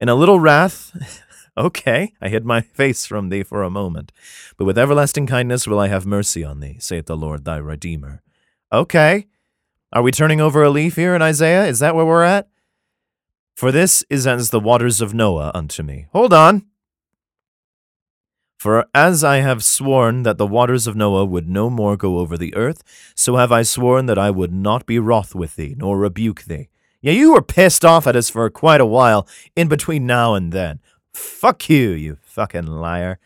In 0.00 0.08
a 0.08 0.14
little 0.14 0.40
wrath, 0.40 1.22
okay, 1.56 2.12
I 2.20 2.28
hid 2.28 2.44
my 2.44 2.60
face 2.60 3.06
from 3.06 3.28
thee 3.28 3.42
for 3.42 3.62
a 3.62 3.70
moment, 3.70 4.12
but 4.56 4.64
with 4.64 4.78
everlasting 4.78 5.26
kindness 5.26 5.66
will 5.66 5.78
I 5.78 5.88
have 5.88 6.06
mercy 6.06 6.44
on 6.44 6.60
thee, 6.60 6.76
saith 6.78 7.06
the 7.06 7.16
Lord 7.16 7.44
thy 7.44 7.56
Redeemer. 7.56 8.22
Okay, 8.72 9.26
are 9.92 10.02
we 10.02 10.10
turning 10.10 10.40
over 10.40 10.62
a 10.62 10.70
leaf 10.70 10.96
here 10.96 11.14
in 11.14 11.22
Isaiah? 11.22 11.66
Is 11.66 11.78
that 11.78 11.94
where 11.94 12.04
we're 12.04 12.24
at? 12.24 12.48
For 13.54 13.72
this 13.72 14.04
is 14.10 14.26
as 14.26 14.50
the 14.50 14.60
waters 14.60 15.00
of 15.00 15.14
Noah 15.14 15.50
unto 15.54 15.82
me. 15.82 16.06
Hold 16.12 16.34
on. 16.34 16.66
For 18.56 18.86
as 18.94 19.22
I 19.22 19.36
have 19.38 19.62
sworn 19.62 20.22
that 20.22 20.38
the 20.38 20.46
waters 20.46 20.86
of 20.86 20.96
Noah 20.96 21.26
would 21.26 21.48
no 21.48 21.68
more 21.68 21.96
go 21.96 22.18
over 22.18 22.38
the 22.38 22.54
earth, 22.54 22.82
so 23.14 23.36
have 23.36 23.52
I 23.52 23.62
sworn 23.62 24.06
that 24.06 24.18
I 24.18 24.30
would 24.30 24.52
not 24.52 24.86
be 24.86 24.98
wroth 24.98 25.34
with 25.34 25.56
thee, 25.56 25.74
nor 25.76 25.98
rebuke 25.98 26.44
thee. 26.44 26.68
Yeah, 27.02 27.12
you 27.12 27.34
were 27.34 27.42
pissed 27.42 27.84
off 27.84 28.06
at 28.06 28.16
us 28.16 28.30
for 28.30 28.48
quite 28.50 28.80
a 28.80 28.86
while 28.86 29.28
in 29.54 29.68
between 29.68 30.06
now 30.06 30.34
and 30.34 30.52
then. 30.52 30.80
Fuck 31.12 31.68
you, 31.68 31.90
you 31.90 32.18
fucking 32.22 32.66
liar. 32.66 33.18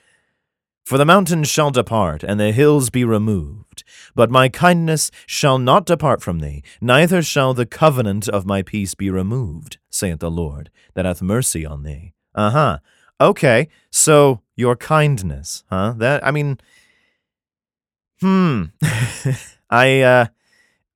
For 0.85 0.99
the 0.99 1.05
mountains 1.05 1.49
shall 1.49 1.71
depart, 1.71 2.25
and 2.25 2.41
the 2.41 2.51
hills 2.51 2.91
be 2.91 3.05
removed. 3.05 3.85
But 4.17 4.31
my 4.31 4.49
kindness 4.49 5.13
shall 5.25 5.57
not 5.57 5.87
depart 5.87 6.21
from 6.21 6.41
thee, 6.41 6.65
neither 6.81 7.23
shall 7.23 7.55
the 7.55 7.67
covenant 7.67 8.29
of 8.29 8.45
my 8.45 8.63
peace 8.63 8.95
be 8.95 9.09
removed, 9.09 9.79
saith 9.89 10.19
the 10.19 10.31
Lord, 10.31 10.69
that 10.95 11.05
hath 11.05 11.23
mercy 11.23 11.65
on 11.65 11.85
thee. 11.85 12.15
Uh 12.35 12.51
huh. 12.51 12.79
Okay, 13.21 13.69
so 13.91 14.41
your 14.57 14.77
kindness, 14.77 15.65
huh? 15.69 15.95
That 15.99 16.25
I 16.27 16.31
mean, 16.31 16.59
hmm. 18.21 18.65
I 19.71 20.01
uh, 20.01 20.27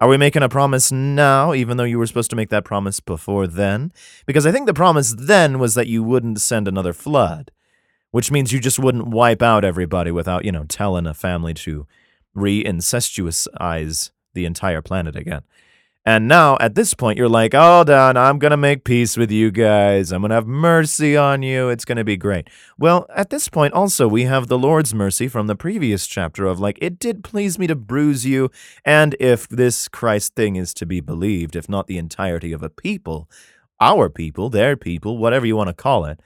are 0.01 0.09
we 0.09 0.17
making 0.17 0.43
a 0.43 0.49
promise 0.49 0.91
now, 0.91 1.55
even 1.55 1.77
though 1.77 1.85
you 1.85 1.99
were 1.99 2.07
supposed 2.07 2.31
to 2.31 2.37
make 2.37 2.51
that 2.51 2.65
promise 2.65 3.01
before 3.01 3.47
then? 3.47 3.93
Because 4.27 4.47
I 4.47 4.53
think 4.53 4.67
the 4.67 4.75
promise 4.75 5.15
then 5.17 5.59
was 5.59 5.75
that 5.75 5.87
you 5.87 6.03
wouldn't 6.03 6.41
send 6.41 6.67
another 6.67 6.93
flood, 6.93 7.51
which 8.11 8.31
means 8.31 8.53
you 8.53 8.61
just 8.61 8.79
wouldn't 8.79 9.09
wipe 9.09 9.41
out 9.43 9.65
everybody 9.65 10.11
without, 10.11 10.45
you 10.45 10.53
know, 10.53 10.65
telling 10.65 11.07
a 11.07 11.15
family 11.15 11.55
to 11.55 11.87
re-incestuousize 12.35 14.11
the 14.35 14.45
entire 14.45 14.83
planet 14.83 15.15
again. 15.15 15.43
And 16.07 16.29
now 16.29 16.59
at 16.61 16.75
this 16.75 16.93
point, 16.93 17.17
you're 17.17 17.31
like, 17.31 17.55
hold 17.55 17.89
on, 17.89 18.19
I'm 18.19 18.39
going 18.39 18.51
to 18.51 18.59
make 18.59 18.85
peace 18.85 19.17
with 19.17 19.31
you 19.31 19.51
guys. 19.51 20.13
I'm 20.13 20.21
going 20.21 20.29
to 20.29 20.35
have 20.35 20.47
mercy 20.47 21.17
on 21.17 21.43
you. 21.43 21.71
It's 21.71 21.87
going 21.87 21.97
to 21.97 22.05
be 22.05 22.19
great. 22.19 22.49
Well, 22.79 23.07
at 23.15 23.31
this 23.31 23.49
point, 23.49 23.73
also, 23.73 24.07
we 24.07 24.25
have 24.25 24.49
the 24.49 24.59
Lord's 24.59 24.93
mercy 24.93 25.29
from 25.29 25.47
the 25.47 25.57
previous 25.57 26.07
chapter 26.07 26.45
of 26.45 26.61
like, 26.61 26.79
it 26.83 26.99
did 26.99 27.25
please 27.25 27.59
me 27.59 27.67
to 27.69 27.75
bruise 27.75 28.27
you. 28.27 28.51
And 28.85 29.17
if 29.19 29.49
this 29.49 29.89
Christ 29.89 30.35
thing 30.35 30.57
is 30.57 30.75
to 30.75 30.85
be 30.85 31.01
believed, 31.01 31.57
if 31.57 31.71
not 31.71 31.87
the 31.87 31.97
entirety 31.97 32.53
of 32.53 32.63
a 32.63 32.69
people, 32.69 33.31
our 33.81 34.11
people, 34.11 34.51
their 34.51 34.77
people, 34.77 35.17
whatever 35.17 35.47
you 35.47 35.57
want 35.57 35.69
to 35.69 35.75
call 35.75 36.05
it, 36.05 36.21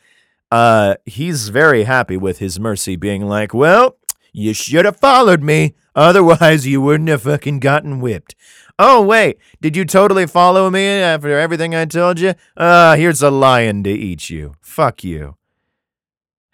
uh, 0.51 0.97
he's 1.07 1.51
very 1.51 1.85
happy 1.85 2.17
with 2.17 2.39
his 2.39 2.59
mercy 2.59 2.97
being 2.97 3.27
like, 3.27 3.55
well, 3.55 3.97
you 4.33 4.55
should 4.55 4.85
have 4.85 4.97
followed 4.97 5.43
me. 5.43 5.75
Otherwise, 5.99 6.65
you 6.65 6.81
wouldn't 6.81 7.09
have 7.09 7.23
fucking 7.23 7.59
gotten 7.59 7.99
whipped. 7.99 8.37
Oh, 8.79 9.03
wait, 9.03 9.37
did 9.61 9.75
you 9.75 9.85
totally 9.85 10.29
follow 10.29 10.71
me 10.71 10.87
after 10.87 11.37
everything 11.37 11.75
I 11.75 11.87
told 11.87 12.21
you? 12.21 12.35
Ah, 12.57 12.93
uh, 12.93 12.97
here's 12.97 13.21
a 13.21 13.33
lion 13.33 13.83
to 13.83 13.91
eat 13.91 14.31
you. 14.31 14.55
Fuck 14.61 15.03
you. 15.03 15.37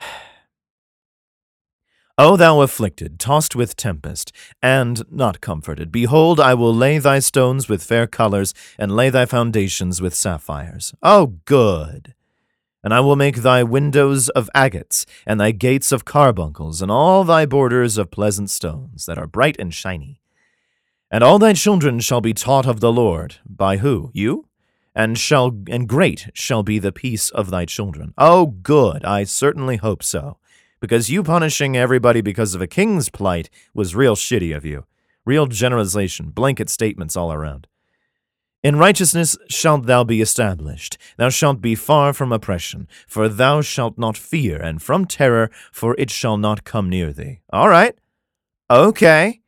O 2.16 2.36
thou 2.36 2.60
afflicted, 2.60 3.18
tossed 3.18 3.56
with 3.56 3.74
tempest, 3.74 4.32
and 4.62 5.02
not 5.10 5.40
comforted, 5.40 5.90
behold, 5.90 6.38
I 6.38 6.54
will 6.54 6.72
lay 6.72 6.98
thy 6.98 7.18
stones 7.18 7.68
with 7.68 7.82
fair 7.82 8.06
colors, 8.06 8.54
and 8.78 8.94
lay 8.94 9.10
thy 9.10 9.26
foundations 9.26 10.00
with 10.00 10.14
sapphires. 10.14 10.94
Oh, 11.02 11.34
good! 11.44 12.14
And 12.84 12.94
I 12.94 13.00
will 13.00 13.16
make 13.16 13.36
thy 13.36 13.62
windows 13.64 14.28
of 14.28 14.50
agates, 14.54 15.06
and 15.26 15.40
thy 15.40 15.50
gates 15.50 15.90
of 15.90 16.04
carbuncles, 16.04 16.82
and 16.82 16.90
all 16.90 17.24
thy 17.24 17.46
borders 17.46 17.96
of 17.96 18.10
pleasant 18.10 18.50
stones, 18.50 19.06
that 19.06 19.18
are 19.18 19.26
bright 19.26 19.56
and 19.58 19.72
shiny. 19.74 20.20
And 21.10 21.24
all 21.24 21.38
thy 21.38 21.54
children 21.54 21.98
shall 22.00 22.20
be 22.20 22.34
taught 22.34 22.66
of 22.66 22.80
the 22.80 22.92
Lord. 22.92 23.36
By 23.46 23.78
who? 23.78 24.10
You? 24.12 24.48
And 24.94 25.18
shall 25.18 25.50
and 25.68 25.88
great 25.88 26.28
shall 26.34 26.62
be 26.62 26.78
the 26.78 26.92
peace 26.92 27.30
of 27.30 27.50
thy 27.50 27.64
children. 27.64 28.14
Oh 28.18 28.46
good, 28.46 29.04
I 29.04 29.24
certainly 29.24 29.76
hope 29.76 30.02
so. 30.02 30.36
Because 30.78 31.08
you 31.08 31.22
punishing 31.22 31.76
everybody 31.76 32.20
because 32.20 32.54
of 32.54 32.60
a 32.60 32.66
king's 32.66 33.08
plight 33.08 33.48
was 33.72 33.94
real 33.94 34.14
shitty 34.14 34.54
of 34.54 34.66
you. 34.66 34.84
Real 35.24 35.46
generalization, 35.46 36.30
blanket 36.30 36.68
statements 36.68 37.16
all 37.16 37.32
around. 37.32 37.66
In 38.64 38.76
righteousness 38.76 39.36
shalt 39.50 39.84
thou 39.84 40.04
be 40.04 40.22
established. 40.22 40.96
Thou 41.18 41.28
shalt 41.28 41.60
be 41.60 41.74
far 41.74 42.14
from 42.14 42.32
oppression, 42.32 42.88
for 43.06 43.28
thou 43.28 43.60
shalt 43.60 43.98
not 43.98 44.16
fear, 44.16 44.56
and 44.56 44.80
from 44.80 45.04
terror, 45.04 45.50
for 45.70 45.94
it 45.98 46.10
shall 46.10 46.38
not 46.38 46.64
come 46.64 46.88
near 46.88 47.12
thee. 47.12 47.40
All 47.52 47.68
right. 47.68 47.94
Okay. 48.70 49.42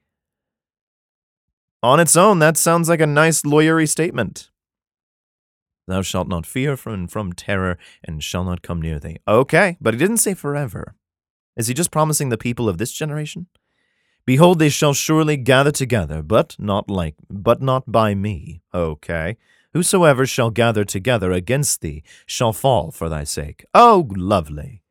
On 1.82 1.98
its 1.98 2.14
own, 2.14 2.40
that 2.40 2.58
sounds 2.58 2.90
like 2.90 3.00
a 3.00 3.06
nice 3.06 3.40
lawyery 3.40 3.88
statement. 3.88 4.50
Thou 5.86 6.02
shalt 6.02 6.28
not 6.28 6.44
fear 6.44 6.76
from, 6.76 7.08
from 7.08 7.32
terror, 7.32 7.78
and 8.04 8.22
shall 8.22 8.44
not 8.44 8.60
come 8.60 8.82
near 8.82 8.98
thee. 8.98 9.16
Okay, 9.26 9.78
but 9.80 9.94
he 9.94 9.98
didn't 9.98 10.18
say 10.18 10.34
forever. 10.34 10.94
Is 11.56 11.68
he 11.68 11.74
just 11.74 11.90
promising 11.90 12.28
the 12.28 12.36
people 12.36 12.68
of 12.68 12.76
this 12.76 12.92
generation? 12.92 13.46
Behold, 14.26 14.58
they 14.58 14.68
shall 14.68 14.92
surely 14.92 15.36
gather 15.36 15.70
together, 15.70 16.20
but 16.20 16.56
not 16.58 16.90
like, 16.90 17.14
but 17.30 17.62
not 17.62 17.90
by 17.90 18.14
me. 18.14 18.60
Okay. 18.74 19.36
Whosoever 19.72 20.26
shall 20.26 20.50
gather 20.50 20.84
together 20.84 21.30
against 21.30 21.80
thee 21.80 22.02
shall 22.26 22.52
fall 22.52 22.90
for 22.90 23.08
thy 23.08 23.24
sake. 23.24 23.64
Oh, 23.72 24.08
lovely. 24.16 24.82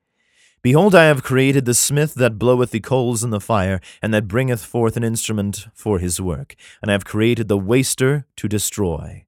Behold, 0.61 0.95
I 0.95 1.05
have 1.05 1.21
created 1.21 1.65
the 1.65 1.73
smith 1.73 2.15
that 2.15 2.39
bloweth 2.39 2.71
the 2.71 2.79
coals 2.79 3.23
in 3.23 3.29
the 3.29 3.39
fire, 3.39 3.81
and 4.01 4.13
that 4.13 4.27
bringeth 4.27 4.63
forth 4.63 4.95
an 4.95 5.03
instrument 5.03 5.67
for 5.73 5.99
his 5.99 6.21
work. 6.21 6.55
And 6.81 6.89
I 6.89 6.93
have 6.93 7.05
created 7.05 7.49
the 7.49 7.57
waster 7.57 8.25
to 8.37 8.47
destroy. 8.47 9.25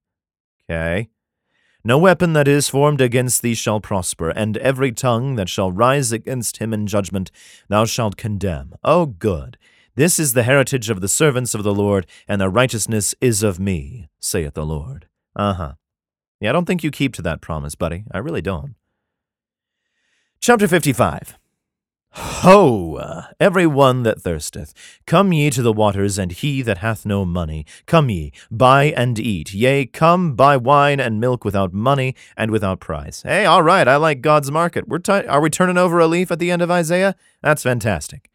Okay. 0.68 1.10
No 1.84 1.96
weapon 1.96 2.32
that 2.32 2.48
is 2.48 2.68
formed 2.68 3.00
against 3.00 3.40
thee 3.40 3.54
shall 3.54 3.80
prosper, 3.80 4.30
and 4.30 4.56
every 4.56 4.90
tongue 4.90 5.36
that 5.36 5.48
shall 5.48 5.70
rise 5.70 6.12
against 6.12 6.56
him 6.56 6.74
in 6.74 6.86
judgment 6.86 7.30
thou 7.68 7.84
shalt 7.84 8.16
condemn. 8.16 8.74
Oh, 8.82 9.06
good. 9.06 9.58
This 9.98 10.20
is 10.20 10.32
the 10.32 10.44
heritage 10.44 10.90
of 10.90 11.00
the 11.00 11.08
servants 11.08 11.56
of 11.56 11.64
the 11.64 11.74
Lord, 11.74 12.06
and 12.28 12.40
the 12.40 12.48
righteousness 12.48 13.16
is 13.20 13.42
of 13.42 13.58
me, 13.58 14.08
saith 14.20 14.54
the 14.54 14.64
Lord. 14.64 15.08
Uh 15.34 15.54
huh. 15.54 15.72
Yeah, 16.40 16.50
I 16.50 16.52
don't 16.52 16.66
think 16.66 16.84
you 16.84 16.92
keep 16.92 17.14
to 17.14 17.22
that 17.22 17.40
promise, 17.40 17.74
buddy. 17.74 18.04
I 18.12 18.18
really 18.18 18.40
don't. 18.40 18.76
Chapter 20.38 20.68
55 20.68 21.36
Ho, 22.12 23.24
every 23.40 23.66
one 23.66 24.04
that 24.04 24.22
thirsteth, 24.22 24.72
come 25.04 25.32
ye 25.32 25.50
to 25.50 25.62
the 25.62 25.72
waters, 25.72 26.16
and 26.16 26.30
he 26.30 26.62
that 26.62 26.78
hath 26.78 27.04
no 27.04 27.24
money, 27.24 27.66
come 27.86 28.08
ye, 28.08 28.30
buy 28.52 28.92
and 28.96 29.18
eat. 29.18 29.52
Yea, 29.52 29.84
come, 29.84 30.36
buy 30.36 30.56
wine 30.56 31.00
and 31.00 31.18
milk 31.18 31.44
without 31.44 31.72
money 31.72 32.14
and 32.36 32.52
without 32.52 32.78
price. 32.78 33.22
Hey, 33.22 33.46
all 33.46 33.64
right, 33.64 33.88
I 33.88 33.96
like 33.96 34.20
God's 34.20 34.52
market. 34.52 34.86
We're 34.86 35.00
t- 35.00 35.26
are 35.26 35.40
we 35.40 35.50
turning 35.50 35.76
over 35.76 35.98
a 35.98 36.06
leaf 36.06 36.30
at 36.30 36.38
the 36.38 36.52
end 36.52 36.62
of 36.62 36.70
Isaiah? 36.70 37.16
That's 37.42 37.64
fantastic. 37.64 38.30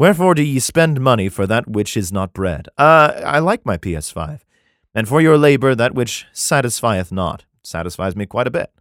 Wherefore 0.00 0.34
do 0.34 0.42
ye 0.42 0.60
spend 0.60 0.98
money 0.98 1.28
for 1.28 1.46
that 1.46 1.68
which 1.68 1.94
is 1.94 2.10
not 2.10 2.32
bread? 2.32 2.68
Uh, 2.78 3.20
I 3.22 3.38
like 3.38 3.66
my 3.66 3.76
PS5. 3.76 4.40
And 4.94 5.06
for 5.06 5.20
your 5.20 5.36
labor 5.36 5.74
that 5.74 5.94
which 5.94 6.24
satisfieth 6.32 7.12
not. 7.12 7.44
Satisfies 7.62 8.16
me 8.16 8.24
quite 8.24 8.46
a 8.46 8.50
bit. 8.50 8.72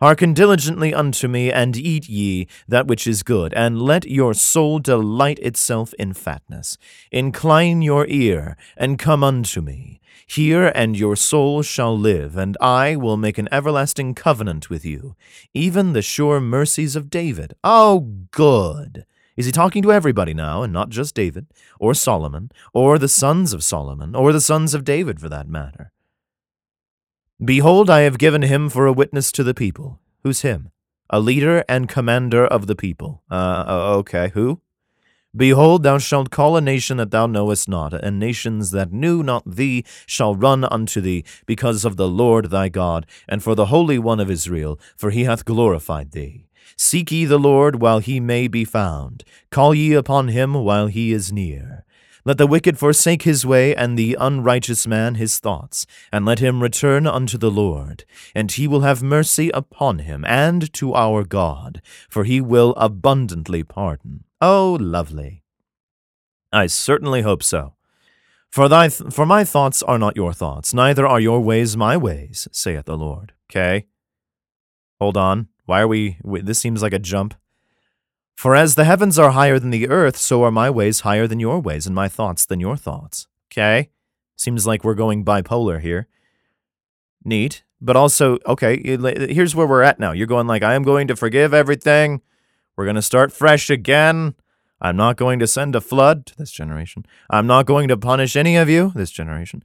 Hearken 0.00 0.32
diligently 0.32 0.94
unto 0.94 1.26
me, 1.26 1.50
and 1.50 1.76
eat 1.76 2.08
ye 2.08 2.46
that 2.68 2.86
which 2.86 3.04
is 3.04 3.24
good, 3.24 3.52
and 3.54 3.82
let 3.82 4.06
your 4.06 4.32
soul 4.32 4.78
delight 4.78 5.40
itself 5.40 5.92
in 5.94 6.12
fatness. 6.12 6.78
Incline 7.10 7.82
your 7.82 8.06
ear, 8.06 8.56
and 8.76 8.96
come 8.96 9.24
unto 9.24 9.60
me. 9.60 10.00
Hear, 10.24 10.70
and 10.72 10.96
your 10.96 11.16
soul 11.16 11.62
shall 11.62 11.98
live, 11.98 12.36
and 12.36 12.56
I 12.60 12.94
will 12.94 13.16
make 13.16 13.38
an 13.38 13.48
everlasting 13.50 14.14
covenant 14.14 14.70
with 14.70 14.84
you, 14.84 15.16
even 15.52 15.94
the 15.94 16.02
sure 16.02 16.40
mercies 16.40 16.94
of 16.94 17.10
David. 17.10 17.54
Oh, 17.64 18.12
good! 18.30 19.04
Is 19.36 19.46
he 19.46 19.52
talking 19.52 19.82
to 19.82 19.92
everybody 19.92 20.32
now, 20.32 20.62
and 20.62 20.72
not 20.72 20.90
just 20.90 21.14
David, 21.14 21.46
or 21.80 21.92
Solomon, 21.94 22.50
or 22.72 22.98
the 22.98 23.08
sons 23.08 23.52
of 23.52 23.64
Solomon, 23.64 24.14
or 24.14 24.32
the 24.32 24.40
sons 24.40 24.74
of 24.74 24.84
David 24.84 25.20
for 25.20 25.28
that 25.28 25.48
matter? 25.48 25.90
Behold, 27.44 27.90
I 27.90 28.00
have 28.00 28.18
given 28.18 28.42
him 28.42 28.68
for 28.68 28.86
a 28.86 28.92
witness 28.92 29.32
to 29.32 29.42
the 29.42 29.54
people. 29.54 29.98
Who's 30.22 30.42
him? 30.42 30.70
A 31.10 31.18
leader 31.18 31.64
and 31.68 31.88
commander 31.88 32.46
of 32.46 32.66
the 32.66 32.76
people. 32.76 33.22
Uh, 33.30 33.64
okay, 33.98 34.30
who? 34.34 34.60
Behold, 35.36 35.82
thou 35.82 35.98
shalt 35.98 36.30
call 36.30 36.56
a 36.56 36.60
nation 36.60 36.98
that 36.98 37.10
thou 37.10 37.26
knowest 37.26 37.68
not, 37.68 37.92
and 37.92 38.20
nations 38.20 38.70
that 38.70 38.92
knew 38.92 39.20
not 39.20 39.42
thee 39.44 39.84
shall 40.06 40.36
run 40.36 40.64
unto 40.64 41.00
thee, 41.00 41.24
because 41.44 41.84
of 41.84 41.96
the 41.96 42.06
Lord 42.06 42.50
thy 42.50 42.68
God, 42.68 43.04
and 43.28 43.42
for 43.42 43.56
the 43.56 43.66
Holy 43.66 43.98
One 43.98 44.20
of 44.20 44.30
Israel, 44.30 44.78
for 44.96 45.10
he 45.10 45.24
hath 45.24 45.44
glorified 45.44 46.12
thee. 46.12 46.46
Seek 46.76 47.10
ye 47.10 47.24
the 47.24 47.38
Lord 47.38 47.80
while 47.80 47.98
he 47.98 48.20
may 48.20 48.48
be 48.48 48.64
found. 48.64 49.24
Call 49.50 49.74
ye 49.74 49.92
upon 49.92 50.28
him 50.28 50.54
while 50.54 50.86
he 50.86 51.12
is 51.12 51.32
near. 51.32 51.84
Let 52.26 52.38
the 52.38 52.46
wicked 52.46 52.78
forsake 52.78 53.22
his 53.22 53.44
way, 53.44 53.74
and 53.76 53.98
the 53.98 54.16
unrighteous 54.18 54.86
man 54.86 55.16
his 55.16 55.38
thoughts, 55.38 55.86
and 56.10 56.24
let 56.24 56.38
him 56.38 56.62
return 56.62 57.06
unto 57.06 57.36
the 57.36 57.50
Lord. 57.50 58.06
And 58.34 58.50
he 58.50 58.66
will 58.66 58.80
have 58.80 59.02
mercy 59.02 59.50
upon 59.50 59.98
him, 59.98 60.24
and 60.24 60.72
to 60.72 60.94
our 60.94 61.22
God, 61.24 61.82
for 62.08 62.24
he 62.24 62.40
will 62.40 62.72
abundantly 62.76 63.62
pardon. 63.62 64.24
Oh, 64.40 64.78
lovely. 64.80 65.42
I 66.50 66.66
certainly 66.66 67.20
hope 67.20 67.42
so. 67.42 67.74
For, 68.48 68.68
thy 68.68 68.88
th- 68.88 69.12
for 69.12 69.26
my 69.26 69.44
thoughts 69.44 69.82
are 69.82 69.98
not 69.98 70.16
your 70.16 70.32
thoughts, 70.32 70.72
neither 70.72 71.06
are 71.06 71.20
your 71.20 71.40
ways 71.40 71.76
my 71.76 71.96
ways, 71.96 72.48
saith 72.52 72.86
the 72.86 72.96
Lord. 72.96 73.34
Okay? 73.50 73.86
Hold 74.98 75.18
on. 75.18 75.48
Why 75.66 75.80
are 75.80 75.88
we, 75.88 76.18
this 76.24 76.58
seems 76.58 76.82
like 76.82 76.92
a 76.92 76.98
jump. 76.98 77.34
For 78.34 78.54
as 78.54 78.74
the 78.74 78.84
heavens 78.84 79.18
are 79.18 79.30
higher 79.30 79.58
than 79.58 79.70
the 79.70 79.88
earth, 79.88 80.16
so 80.16 80.42
are 80.42 80.50
my 80.50 80.68
ways 80.68 81.00
higher 81.00 81.26
than 81.26 81.40
your 81.40 81.60
ways, 81.60 81.86
and 81.86 81.94
my 81.94 82.08
thoughts 82.08 82.44
than 82.44 82.60
your 82.60 82.76
thoughts. 82.76 83.28
Okay? 83.50 83.90
Seems 84.36 84.66
like 84.66 84.82
we're 84.82 84.94
going 84.94 85.24
bipolar 85.24 85.80
here. 85.80 86.08
Neat. 87.24 87.62
But 87.80 87.96
also, 87.96 88.38
okay, 88.46 88.80
here's 88.82 89.54
where 89.54 89.66
we're 89.66 89.82
at 89.82 90.00
now. 90.00 90.12
You're 90.12 90.26
going 90.26 90.46
like, 90.46 90.62
I 90.62 90.74
am 90.74 90.82
going 90.82 91.06
to 91.08 91.16
forgive 91.16 91.54
everything. 91.54 92.22
We're 92.76 92.84
going 92.84 92.96
to 92.96 93.02
start 93.02 93.32
fresh 93.32 93.70
again. 93.70 94.34
I'm 94.80 94.96
not 94.96 95.16
going 95.16 95.38
to 95.38 95.46
send 95.46 95.76
a 95.76 95.80
flood 95.80 96.26
to 96.26 96.36
this 96.36 96.50
generation. 96.50 97.06
I'm 97.30 97.46
not 97.46 97.66
going 97.66 97.88
to 97.88 97.96
punish 97.96 98.36
any 98.36 98.56
of 98.56 98.68
you, 98.68 98.92
this 98.94 99.10
generation. 99.10 99.62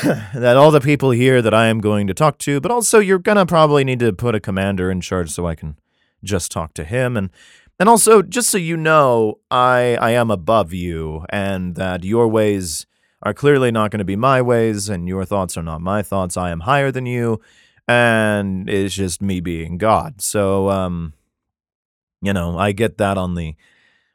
that 0.34 0.56
all 0.56 0.70
the 0.70 0.80
people 0.80 1.10
here 1.10 1.42
that 1.42 1.52
I 1.52 1.66
am 1.66 1.80
going 1.80 2.06
to 2.06 2.14
talk 2.14 2.38
to, 2.38 2.60
but 2.60 2.70
also 2.70 2.98
you're 2.98 3.18
gonna 3.18 3.44
probably 3.44 3.84
need 3.84 3.98
to 4.00 4.12
put 4.12 4.34
a 4.34 4.40
commander 4.40 4.90
in 4.90 5.00
charge 5.00 5.30
so 5.30 5.46
I 5.46 5.54
can 5.54 5.78
just 6.24 6.50
talk 6.50 6.74
to 6.74 6.84
him 6.84 7.16
and 7.16 7.30
and 7.78 7.88
also 7.88 8.22
just 8.22 8.50
so 8.50 8.58
you 8.58 8.76
know, 8.76 9.40
I 9.50 9.96
I 10.00 10.10
am 10.12 10.30
above 10.30 10.72
you 10.72 11.26
and 11.28 11.74
that 11.74 12.04
your 12.04 12.28
ways 12.28 12.86
are 13.22 13.34
clearly 13.34 13.70
not 13.70 13.90
going 13.90 13.98
to 13.98 14.04
be 14.04 14.16
my 14.16 14.40
ways 14.40 14.88
and 14.88 15.06
your 15.08 15.24
thoughts 15.24 15.56
are 15.58 15.62
not 15.62 15.82
my 15.82 16.02
thoughts. 16.02 16.36
I 16.36 16.50
am 16.50 16.60
higher 16.60 16.90
than 16.90 17.04
you 17.04 17.40
and 17.86 18.70
it's 18.70 18.94
just 18.94 19.20
me 19.20 19.40
being 19.40 19.76
God. 19.76 20.22
So 20.22 20.70
um 20.70 21.12
you 22.22 22.32
know, 22.32 22.58
I 22.58 22.72
get 22.72 22.96
that 22.98 23.18
on 23.18 23.34
the 23.34 23.54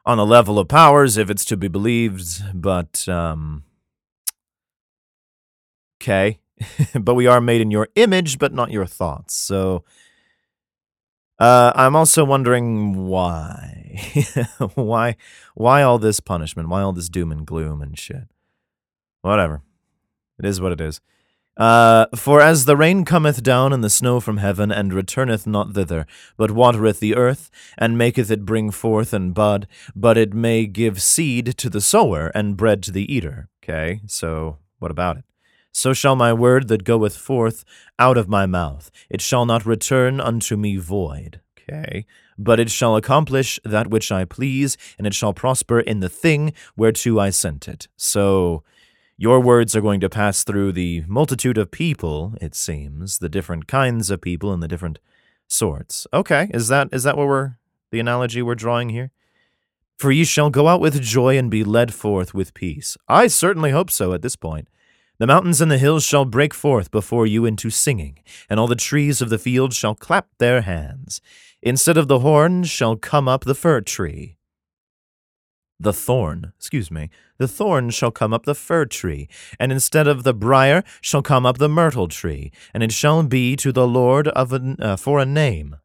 on 0.05 0.17
the 0.17 0.25
level 0.25 0.57
of 0.57 0.67
powers 0.67 1.17
if 1.17 1.29
it's 1.29 1.45
to 1.45 1.57
be 1.57 1.67
believed, 1.67 2.43
but 2.59 3.07
um 3.07 3.63
okay, 6.01 6.39
but 6.99 7.15
we 7.15 7.27
are 7.27 7.41
made 7.41 7.61
in 7.61 7.71
your 7.71 7.87
image, 7.95 8.39
but 8.39 8.53
not 8.53 8.71
your 8.71 8.85
thoughts. 8.85 9.35
So 9.35 9.83
uh, 11.39 11.73
I'm 11.75 11.95
also 11.95 12.23
wondering 12.23 13.07
why, 13.07 13.99
why, 14.75 15.15
why 15.53 15.81
all 15.81 15.99
this 15.99 16.19
punishment? 16.19 16.69
Why 16.69 16.81
all 16.81 16.93
this 16.93 17.09
doom 17.09 17.31
and 17.31 17.45
gloom 17.45 17.81
and 17.81 17.97
shit? 17.97 18.29
Whatever, 19.21 19.61
it 20.39 20.45
is 20.45 20.61
what 20.61 20.71
it 20.71 20.81
is. 20.81 21.01
Uh, 21.57 22.05
for 22.13 22.41
as 22.41 22.65
the 22.65 22.75
rain 22.75 23.05
cometh 23.05 23.41
down 23.41 23.71
and 23.71 23.81
the 23.81 23.89
snow 23.89 24.19
from 24.19 24.37
heaven, 24.37 24.71
and 24.71 24.93
returneth 24.93 25.47
not 25.47 25.73
thither, 25.73 26.05
but 26.35 26.51
watereth 26.51 26.99
the 26.99 27.15
earth, 27.15 27.49
and 27.77 27.97
maketh 27.97 28.29
it 28.29 28.45
bring 28.45 28.71
forth 28.71 29.13
and 29.13 29.33
bud, 29.33 29.67
but 29.95 30.17
it 30.17 30.33
may 30.33 30.65
give 30.65 31.01
seed 31.01 31.57
to 31.57 31.69
the 31.69 31.79
sower 31.79 32.27
and 32.35 32.57
bread 32.57 32.83
to 32.83 32.91
the 32.91 33.11
eater. 33.13 33.47
Okay, 33.63 34.01
so 34.05 34.57
what 34.79 34.91
about 34.91 35.17
it? 35.17 35.23
So 35.77 35.91
shall 35.91 36.15
my 36.15 36.31
word 36.31 36.69
that 36.69 36.85
goeth 36.85 37.17
forth 37.17 37.65
out 37.99 38.17
of 38.17 38.29
my 38.29 38.45
mouth. 38.45 38.89
It 39.09 39.19
shall 39.19 39.45
not 39.45 39.65
return 39.65 40.21
unto 40.21 40.55
me 40.55 40.77
void. 40.77 41.41
Okay. 41.59 42.05
But 42.37 42.61
it 42.61 42.71
shall 42.71 42.95
accomplish 42.95 43.59
that 43.65 43.89
which 43.89 44.09
I 44.09 44.23
please, 44.23 44.77
and 44.97 45.05
it 45.05 45.13
shall 45.13 45.33
prosper 45.33 45.81
in 45.81 45.99
the 45.99 46.07
thing 46.07 46.53
whereto 46.77 47.19
I 47.19 47.29
sent 47.29 47.67
it. 47.67 47.89
So 47.97 48.63
your 49.17 49.41
words 49.41 49.75
are 49.75 49.81
going 49.81 49.99
to 49.99 50.09
pass 50.09 50.45
through 50.45 50.71
the 50.71 51.03
multitude 51.07 51.57
of 51.57 51.71
people, 51.71 52.35
it 52.39 52.55
seems, 52.55 53.17
the 53.17 53.27
different 53.27 53.67
kinds 53.67 54.09
of 54.09 54.21
people 54.21 54.53
and 54.53 54.63
the 54.63 54.69
different 54.69 54.99
sorts. 55.45 56.07
Okay, 56.13 56.49
is 56.53 56.69
that 56.69 56.87
is 56.93 57.03
that 57.03 57.17
what 57.17 57.27
we're 57.27 57.57
the 57.91 57.99
analogy 57.99 58.41
we're 58.41 58.55
drawing 58.55 58.91
here? 58.91 59.11
For 59.97 60.09
ye 60.09 60.23
shall 60.23 60.49
go 60.49 60.69
out 60.69 60.79
with 60.79 61.01
joy 61.01 61.37
and 61.37 61.51
be 61.51 61.65
led 61.65 61.93
forth 61.93 62.33
with 62.33 62.53
peace. 62.53 62.95
I 63.09 63.27
certainly 63.27 63.71
hope 63.71 63.91
so 63.91 64.13
at 64.13 64.21
this 64.21 64.37
point. 64.37 64.69
The 65.17 65.27
mountains 65.27 65.61
and 65.61 65.71
the 65.71 65.77
hills 65.77 66.03
shall 66.03 66.25
break 66.25 66.53
forth 66.53 66.91
before 66.91 67.25
you 67.25 67.45
into 67.45 67.69
singing, 67.69 68.19
and 68.49 68.59
all 68.59 68.67
the 68.67 68.75
trees 68.75 69.21
of 69.21 69.29
the 69.29 69.37
field 69.37 69.73
shall 69.73 69.95
clap 69.95 70.27
their 70.39 70.61
hands. 70.61 71.21
Instead 71.61 71.97
of 71.97 72.07
the 72.07 72.19
horn 72.19 72.63
shall 72.65 72.95
come 72.97 73.27
up 73.27 73.45
the 73.45 73.55
fir 73.55 73.81
tree. 73.81 74.37
the 75.79 75.93
thorn, 75.93 76.53
excuse 76.57 76.89
me, 76.89 77.09
the 77.37 77.47
thorn 77.47 77.89
shall 77.89 78.11
come 78.11 78.33
up 78.33 78.45
the 78.45 78.55
fir 78.55 78.85
tree, 78.85 79.27
and 79.59 79.71
instead 79.71 80.07
of 80.07 80.23
the 80.23 80.33
brier 80.33 80.83
shall 81.01 81.21
come 81.21 81.45
up 81.45 81.57
the 81.57 81.69
myrtle 81.69 82.07
tree, 82.07 82.51
and 82.73 82.81
it 82.83 82.91
shall 82.91 83.23
be 83.23 83.55
to 83.57 83.71
the 83.71 83.87
Lord 83.87 84.27
of 84.29 84.53
uh, 84.53 84.95
for 84.95 85.19
a 85.19 85.25
name, 85.25 85.77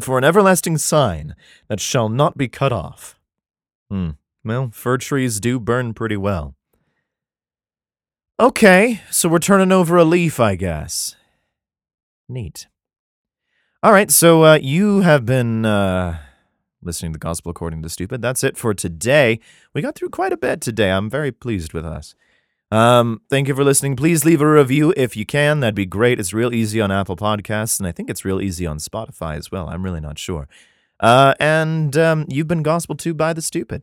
for 0.00 0.18
an 0.18 0.24
everlasting 0.24 0.78
sign 0.78 1.34
that 1.68 1.80
shall 1.80 2.08
not 2.08 2.36
be 2.36 2.48
cut 2.48 2.72
off. 2.72 3.18
Hmm. 3.90 4.10
Well, 4.44 4.70
fir 4.72 4.98
trees 4.98 5.40
do 5.40 5.58
burn 5.58 5.94
pretty 5.94 6.16
well. 6.16 6.54
Okay, 8.40 9.00
so 9.12 9.28
we're 9.28 9.38
turning 9.38 9.70
over 9.70 9.96
a 9.96 10.02
leaf, 10.02 10.40
I 10.40 10.56
guess. 10.56 11.14
Neat. 12.28 12.66
All 13.80 13.92
right, 13.92 14.10
so 14.10 14.44
uh, 14.44 14.58
you 14.60 15.02
have 15.02 15.24
been 15.24 15.64
uh, 15.64 16.18
listening 16.82 17.12
to 17.12 17.18
the 17.18 17.22
Gospel 17.22 17.50
According 17.50 17.82
to 17.82 17.88
Stupid. 17.88 18.22
That's 18.22 18.42
it 18.42 18.56
for 18.56 18.74
today. 18.74 19.38
We 19.72 19.82
got 19.82 19.94
through 19.94 20.08
quite 20.08 20.32
a 20.32 20.36
bit 20.36 20.60
today. 20.60 20.90
I'm 20.90 21.08
very 21.08 21.30
pleased 21.30 21.72
with 21.74 21.86
us. 21.86 22.16
Um, 22.72 23.20
thank 23.30 23.46
you 23.46 23.54
for 23.54 23.62
listening. 23.62 23.94
Please 23.94 24.24
leave 24.24 24.40
a 24.40 24.50
review 24.50 24.92
if 24.96 25.16
you 25.16 25.24
can. 25.24 25.60
That'd 25.60 25.76
be 25.76 25.86
great. 25.86 26.18
It's 26.18 26.32
real 26.32 26.52
easy 26.52 26.80
on 26.80 26.90
Apple 26.90 27.14
Podcasts, 27.14 27.78
and 27.78 27.86
I 27.86 27.92
think 27.92 28.10
it's 28.10 28.24
real 28.24 28.40
easy 28.40 28.66
on 28.66 28.78
Spotify 28.78 29.36
as 29.36 29.52
well. 29.52 29.68
I'm 29.68 29.84
really 29.84 30.00
not 30.00 30.18
sure. 30.18 30.48
Uh, 30.98 31.34
and 31.38 31.96
um, 31.96 32.26
you've 32.28 32.48
been 32.48 32.64
gospel 32.64 32.96
to 32.96 33.14
by 33.14 33.32
the 33.32 33.42
stupid. 33.42 33.82